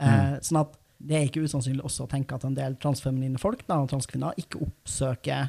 [0.00, 3.62] Eh, Sånn at det er ikke usannsynlig også å tenke at en del transfeminine folk
[3.68, 5.48] da, og transkvinner ikke oppsøker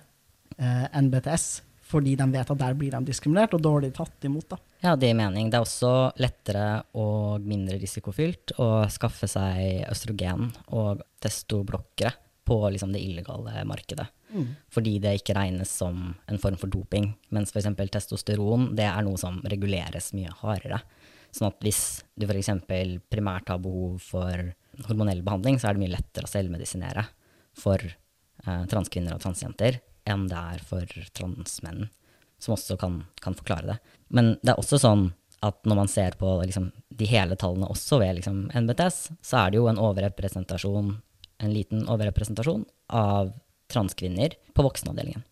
[0.57, 1.61] eh, NBTS
[1.91, 4.45] fordi de vet at der blir de diskriminert og dårlig tatt imot.
[4.53, 4.57] da.
[4.79, 5.49] Ja, det gir mening.
[5.51, 5.89] Det er også
[6.23, 12.13] lettere og mindre risikofylt å skaffe seg østrogen og testoblokkere
[12.47, 14.07] på liksom det illegale markedet.
[14.71, 17.09] Fordi det ikke regnes som en form for doping.
[17.35, 17.67] Mens f.eks.
[17.91, 20.79] testosteron det er noe som reguleres mye hardere.
[21.31, 22.51] Sånn at hvis du f.eks.
[23.11, 24.51] primært har behov for
[24.87, 27.05] hormonell behandling, så er det mye lettere å selvmedisinere
[27.57, 29.79] for eh, transkvinner og transjenter
[30.09, 31.87] enn det er for transmenn,
[32.41, 33.77] som også kan, kan forklare det.
[34.09, 35.09] Men det er også sånn
[35.45, 39.51] at når man ser på liksom, de hele tallene også ved liksom, NBTS, så er
[39.51, 40.93] det jo en overrepresentasjon,
[41.41, 43.33] en liten overrepresentasjon av
[43.71, 45.23] transkvinner på voksenavdelingen.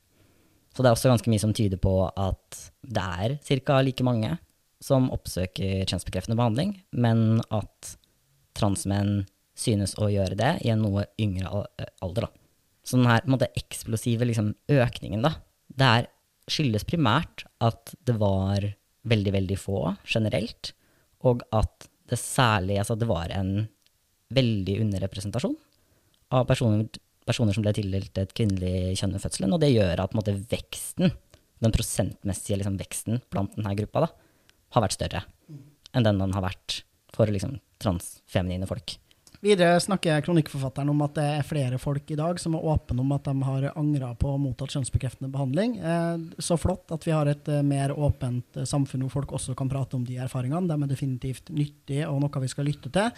[0.73, 3.35] Så det er også ganske mye som tyder på at det er
[3.65, 3.81] ca.
[3.83, 4.37] like mange
[4.83, 7.95] som oppsøker kjønnsbekreftende behandling, men at
[8.57, 9.25] transmenn
[9.59, 11.65] synes å gjøre det i en noe yngre
[12.03, 12.27] alder.
[12.27, 12.31] Da.
[12.87, 15.35] Så den her måte, eksplosive liksom, økningen, da,
[15.67, 16.09] det
[16.49, 18.65] skyldes primært at det var
[19.09, 20.73] veldig, veldig få generelt,
[21.27, 23.67] og at det særlig altså, det var en
[24.33, 25.55] veldig underrepresentasjon
[26.35, 26.87] av personer,
[27.27, 31.13] personer som ble tildelt et kvinnelig kjønn ved fødselen, og det gjør at måte, veksten,
[31.59, 34.28] den prosentmessige liksom, veksten blant denne gruppa, da,
[34.75, 35.25] har vært større
[35.93, 36.81] enn den den har vært
[37.15, 38.99] for liksom, transfeminine folk.
[39.39, 43.13] Videre snakker kronikkforfatteren om at det er flere folk i dag som er åpne om
[43.15, 45.77] at de har angra på å mottatt kjønnsbekreftende behandling.
[45.79, 49.55] Eh, så flott at vi har et eh, mer åpent eh, samfunn hvor folk også
[49.55, 50.67] kan prate om de erfaringene.
[50.67, 53.15] De er definitivt nyttige og noe vi skal lytte til.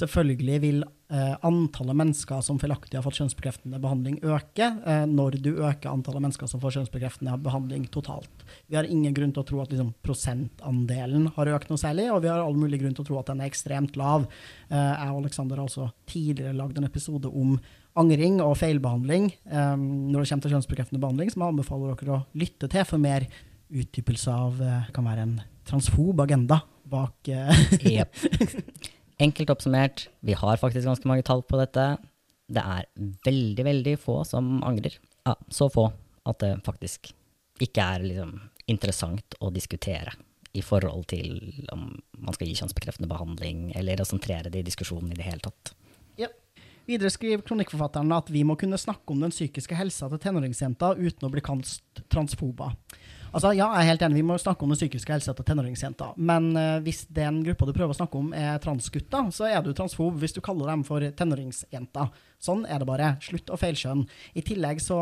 [0.00, 5.88] Selvfølgelig vil antallet mennesker som feilaktig har fått kjønnsbekreftende behandling, øker eh, når du øker
[5.88, 8.44] antallet mennesker som får kjønnsbekreftende behandling totalt.
[8.68, 12.20] Vi har ingen grunn til å tro at liksom, prosentandelen har økt noe særlig, og
[12.24, 14.26] vi har all mulig grunn til å tro at den er ekstremt lav.
[14.68, 17.56] Eh, jeg og Aleksander har altså tidligere lagd en episode om
[17.98, 22.24] angring og feilbehandling eh, når det kommer til kjønnsbekreftende behandling, som jeg anbefaler dere å
[22.38, 23.24] lytte til for mer
[23.68, 25.38] utdypelse av eh, kan være en
[25.68, 28.16] transfob agenda bak yep.
[29.18, 31.86] Enkelt oppsummert, vi har faktisk ganske mange tall på dette.
[32.48, 32.86] Det er
[33.26, 34.94] veldig, veldig få som angrer.
[35.26, 35.88] Ja, så få
[36.28, 37.10] at det faktisk
[37.58, 38.36] ikke er liksom
[38.70, 40.14] interessant å diskutere
[40.56, 41.34] i forhold til
[41.74, 45.42] om man skal gi kjønnsbekreftende behandling, eller å sentrere det i diskusjonen i det hele
[45.44, 45.74] tatt.
[46.20, 46.30] Ja.
[46.88, 51.28] Videre skriver kronikkforfatteren at vi må kunne snakke om den psykiske helsa til tenåringsjenta uten
[51.28, 52.70] å bli kalt transfoba.
[53.28, 56.16] Altså, ja, jeg er helt enig, vi må snakke om den psykiske helsa til tenåringsjenter.
[56.16, 59.74] Men uh, hvis den gruppa du prøver å snakke om, er transgutter, så er du
[59.76, 62.08] transfob hvis du kaller dem for tenåringsjenter.
[62.38, 63.10] Sånn er det bare.
[63.24, 64.06] Slutt å feilskjønne.
[64.38, 64.98] I tillegg så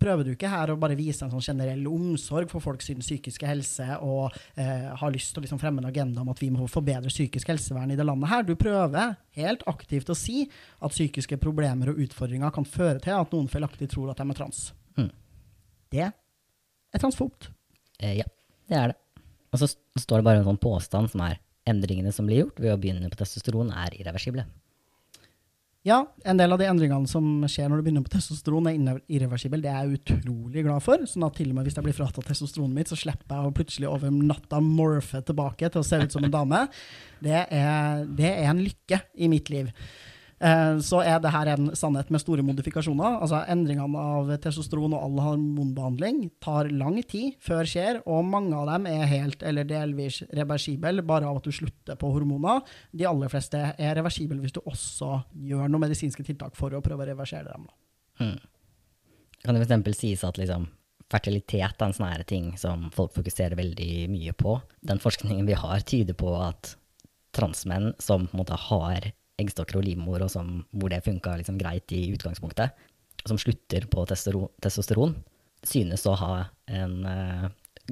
[0.00, 3.86] prøver du ikke her å bare vise en sånn generell omsorg for folks psykiske helse
[4.00, 7.12] og uh, har lyst til å liksom fremme en agenda om at vi må forbedre
[7.12, 8.48] psykisk helsevern i det landet her.
[8.48, 10.46] Du prøver helt aktivt å si
[10.80, 14.40] at psykiske problemer og utfordringer kan føre til at noen feilaktig tror at de er
[14.40, 14.66] trans.
[14.96, 15.10] Mm.
[15.92, 17.52] Det er transfobt.
[18.00, 18.26] Eh, ja,
[18.70, 18.98] det er det.
[19.50, 22.72] Og så står det bare en sånn påstand som er endringene som blir gjort ved
[22.72, 24.46] å begynne på testosteron, er irreversible.
[25.86, 29.62] Ja, en del av de endringene som skjer når du begynner på testosteron, er irreversible.
[29.64, 31.06] Det er jeg utrolig glad for.
[31.08, 33.54] sånn at til og med hvis jeg blir fratatt testosteronet mitt, så slipper jeg å
[33.56, 36.66] plutselig over natta morfe tilbake til å se ut som en dame.
[37.24, 39.72] Det er, det er en lykke i mitt liv.
[40.40, 43.18] Eh, så er det her en sannhet med store modifikasjoner.
[43.20, 48.70] Altså Endringene av testosteron og all hormonbehandling tar lang tid før skjer, og mange av
[48.70, 52.64] dem er helt eller delvis reversible bare av at du slutter på hormoner.
[52.96, 55.20] De aller fleste er reversible hvis du også
[55.52, 57.68] gjør noen medisinske tiltak for å prøve å reversere dem.
[58.20, 58.38] Hmm.
[59.44, 59.96] Kan det f.eks.
[60.00, 60.66] sies at liksom,
[61.12, 64.56] fertilitet er en sånn ting som folk fokuserer veldig mye på?
[64.80, 66.78] Den forskningen vi har, tyder på at
[67.36, 71.58] transmenn som på en måte har eggstokker og livmor, og sånn, hvor det funka liksom
[71.60, 72.86] greit i utgangspunktet,
[73.26, 75.16] som slutter på testosteron,
[75.66, 76.34] synes å ha
[76.72, 77.48] en eh,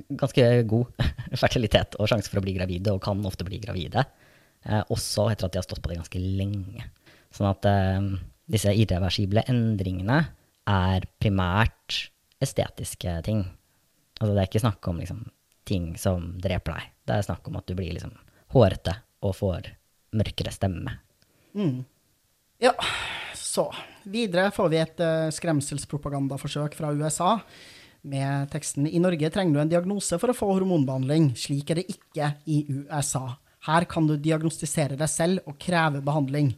[0.09, 1.05] ganske god
[1.43, 4.05] fertilitet og sjanse for å bli gravide, og kan ofte bli gravide.
[4.65, 6.89] Eh, også etter at de har stått på det ganske lenge.
[7.35, 8.13] Sånn at eh,
[8.49, 10.23] disse irreversible endringene
[10.69, 12.09] er primært
[12.43, 13.43] estetiske ting.
[14.19, 15.27] Altså det er ikke snakk om liksom,
[15.69, 16.95] ting som dreper deg.
[17.09, 18.15] Det er snakk om at du blir liksom
[18.55, 18.95] hårete
[19.27, 19.73] og får
[20.17, 20.95] mørkere stemme
[21.57, 21.85] Mm.
[22.63, 22.75] Ja,
[23.37, 23.69] så
[24.09, 27.35] Videre får vi et uh, skremselspropagandaforsøk fra USA
[28.09, 31.33] med teksten I Norge trenger du en diagnose for å få hormonbehandling.
[31.37, 33.25] Slik er det ikke i USA.
[33.67, 36.55] Her kan du diagnostisere deg selv og kreve behandling.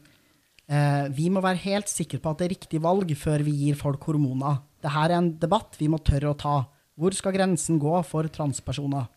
[0.71, 3.79] Uh, vi må være helt sikre på at det er riktig valg før vi gir
[3.79, 4.61] folk hormoner.
[4.81, 6.57] Dette er en debatt vi må tørre å ta.
[6.95, 9.09] Hvor skal grensen gå for transpersoner?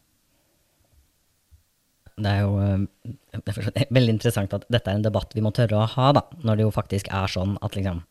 [2.21, 5.53] Det er jo eh, det er veldig interessant at dette er en debatt vi må
[5.55, 8.03] tørre å ha, da, når det jo faktisk er sånn at liksom,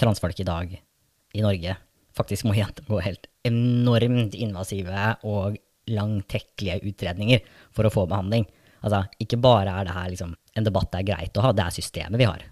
[0.00, 1.76] transfolk i dag i Norge
[2.16, 5.58] faktisk må gjennomgå helt enormt invasive og
[5.92, 7.42] langtekkelige utredninger
[7.76, 8.46] for å få behandling.
[8.80, 11.66] Altså, ikke bare er det her liksom, en debatt det er greit å ha, det
[11.66, 12.42] er systemet vi har.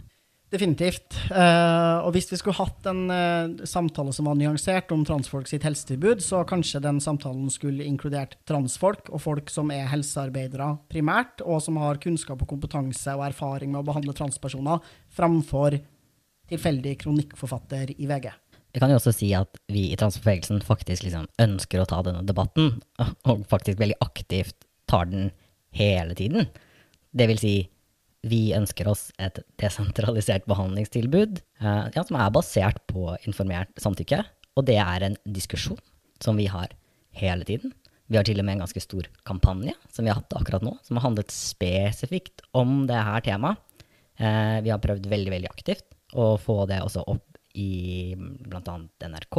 [0.55, 1.17] Definitivt.
[1.33, 5.65] Uh, og hvis vi skulle hatt en uh, samtale som var nyansert om transfolk sitt
[5.67, 11.59] helsetilbud, så kanskje den samtalen skulle inkludert transfolk og folk som er helsearbeidere primært, og
[11.65, 14.79] som har kunnskap og kompetanse og erfaring med å behandle transpersoner,
[15.11, 15.81] framfor
[16.53, 18.31] tilfeldig kronikkforfatter i VG.
[18.75, 22.23] Vi kan jo også si at vi i transbevegelsen faktisk liksom ønsker å ta denne
[22.27, 22.77] debatten,
[23.27, 25.33] og faktisk veldig aktivt tar den
[25.75, 26.47] hele tiden.
[27.15, 27.55] Det vil si,
[28.25, 34.23] vi ønsker oss et desentralisert behandlingstilbud eh, ja, som er basert på informert samtykke,
[34.55, 35.81] og det er en diskusjon
[36.23, 36.73] som vi har
[37.19, 37.75] hele tiden.
[38.09, 40.75] Vi har til og med en ganske stor kampanje som vi har hatt akkurat nå,
[40.85, 43.61] som har handlet spesifikt om det her temaet.
[44.17, 48.77] Eh, vi har prøvd veldig, veldig aktivt å få det også opp i bl.a.
[49.09, 49.39] NRK.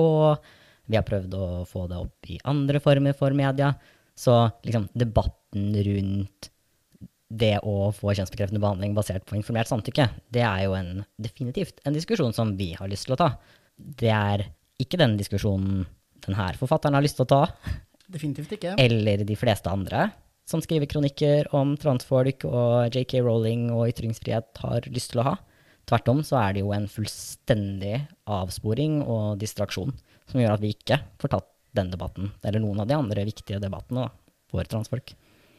[0.92, 3.74] Vi har prøvd å få det opp i andre former for media.
[4.16, 4.34] Så
[4.64, 6.50] liksom debatten rundt
[7.36, 11.96] det å få kjønnsbekreftende behandling basert på informert samtykke, det er jo en, definitivt en
[11.96, 13.32] diskusjon som vi har lyst til å ta.
[13.76, 14.48] Det er
[14.82, 15.86] ikke den diskusjonen
[16.26, 17.42] denne forfatteren har lyst til å ta,
[18.06, 18.76] Definitivt ikke.
[18.82, 20.10] eller de fleste andre
[20.46, 25.36] som skriver kronikker om transfolk og JK Rowling og ytringsfrihet har lyst til å ha.
[25.90, 27.98] Tvert om så er det jo en fullstendig
[28.30, 29.94] avsporing og distraksjon
[30.30, 33.60] som gjør at vi ikke får tatt den debatten, eller noen av de andre viktige
[33.62, 34.12] debattene da,
[34.50, 35.12] for transfolk.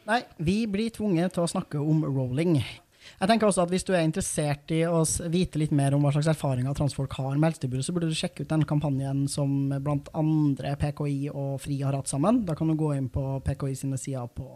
[0.07, 2.61] Nei, vi blir tvunget til å snakke om rolling.
[3.07, 5.01] Jeg tenker også at Hvis du er interessert i å
[5.31, 8.43] vite litt mer om hva slags erfaringer transfolk har med helsetilbudet, så burde du sjekke
[8.43, 12.43] ut den kampanjen som blant andre PKI og FRI har hatt sammen.
[12.47, 14.47] Da kan du gå inn på PKI sine sider på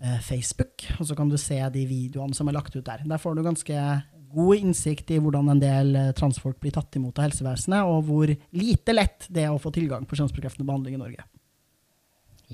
[0.00, 3.04] eh, Facebook, og så kan du se de videoene som er lagt ut der.
[3.08, 3.88] Der får du ganske
[4.28, 8.32] god innsikt i hvordan en del eh, transfolk blir tatt imot av helsevesenet, og hvor
[8.56, 11.28] lite lett det er å få tilgang på kjønnsbekreftende behandling i Norge.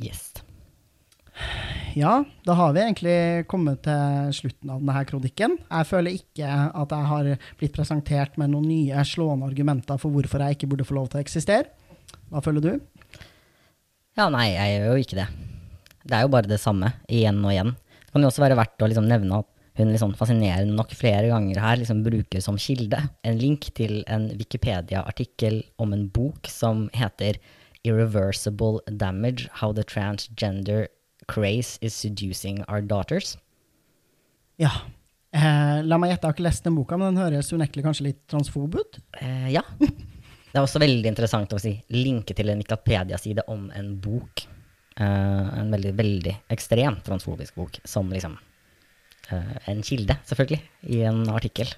[0.02, 0.32] Yes.
[1.94, 5.56] Ja, da har vi egentlig kommet til slutten av denne kronikken.
[5.62, 7.30] Jeg føler ikke at jeg har
[7.60, 11.20] blitt presentert med noen nye slående argumenter for hvorfor jeg ikke burde få lov til
[11.20, 11.70] å eksistere.
[12.32, 12.72] Hva føler du?
[14.18, 15.28] Ja, nei, jeg gjør jo ikke det.
[16.04, 17.74] Det er jo bare det samme, igjen og igjen.
[17.74, 21.30] Det kan jo også være verdt å liksom nevne at hun liksom fascinerende nok flere
[21.32, 26.86] ganger her liksom bruker som kilde en link til en Wikipedia-artikkel om en bok som
[26.94, 27.40] heter
[27.86, 30.86] Irreversible Damage– How the Transgender
[31.30, 33.36] Craze is Seducing Our Daughters.
[34.60, 34.70] Ja.
[35.34, 38.08] Eh, la meg gjette, jeg har ikke lest den boka, men den høres unektelig kanskje
[38.10, 39.00] litt transfob ut?
[39.20, 39.64] Eh, ja.
[39.80, 44.44] Det er også veldig interessant å si, linke til en Wikipedia-side om en bok.
[44.94, 48.36] Eh, en veldig, veldig ekstremt transfobisk bok, som liksom
[49.34, 50.60] eh, en kilde, selvfølgelig,
[50.94, 51.72] i en artikkel.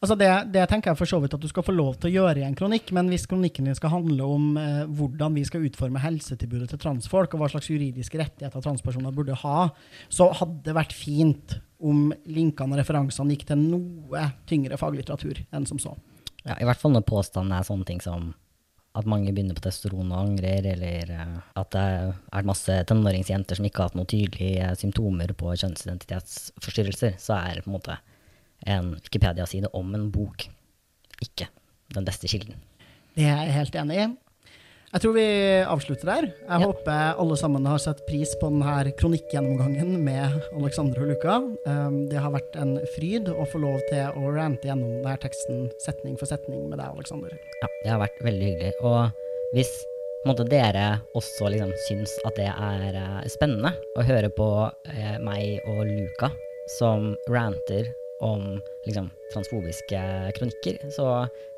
[0.00, 2.22] Altså det, det tenker jeg for så vidt at du skal få lov til å
[2.22, 5.66] gjøre i en kronikk, men hvis kronikken din skal handle om eh, hvordan vi skal
[5.68, 9.66] utforme helsetilbudet til transfolk, og hva slags juridiske rettigheter transpersoner burde ha,
[10.08, 15.68] så hadde det vært fint om linkene og referansene gikk til noe tyngre faglitteratur enn
[15.68, 15.92] som så.
[16.46, 18.32] Ja, I hvert fall når påstanden er sånne ting som
[18.96, 23.68] at mange begynner på testosteron og angrer, eller eh, at det er masse tenåringsjenter som
[23.68, 28.00] ikke har hatt noen tydelige symptomer på kjønnsidentitetsforstyrrelser, så er det på en måte
[28.66, 30.46] en Wikipedia-side om en bok
[31.22, 31.48] ikke
[31.94, 32.54] den beste kilden.
[33.16, 34.08] Det er jeg helt enig i.
[34.90, 35.24] Jeg tror vi
[35.70, 36.24] avslutter der.
[36.26, 36.66] Jeg Ja.
[36.66, 41.36] håper alle sammen har satt pris på denne kronikkgjennomgangen med Alexandre og Luka.
[41.66, 45.70] Um, det har vært en fryd å få lov til å rante gjennom denne teksten
[45.84, 47.30] setning for setning med deg, Alexander.
[47.62, 48.72] Ja, det har vært veldig hyggelig.
[48.82, 49.12] Og
[49.54, 49.70] hvis
[50.26, 55.60] måtte dere også liksom, syns at det er eh, spennende å høre på eh, meg
[55.70, 56.32] og Luka
[56.78, 57.86] som ranter
[58.20, 60.00] om liksom, transfobiske
[60.36, 61.06] kronikker, så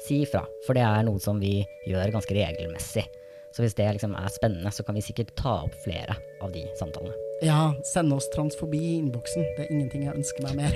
[0.03, 0.45] si ifra.
[0.67, 3.05] For det er noe som vi gjør ganske regelmessig.
[3.53, 6.65] Så hvis det liksom er spennende, så kan vi sikkert ta opp flere av de
[6.79, 7.13] samtalene.
[7.45, 9.45] Ja, send oss transfobi i innboksen.
[9.57, 10.73] Det er ingenting jeg ønsker meg mer.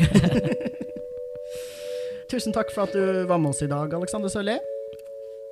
[2.31, 4.59] Tusen takk for at du var med oss i dag, Alexander Sørli.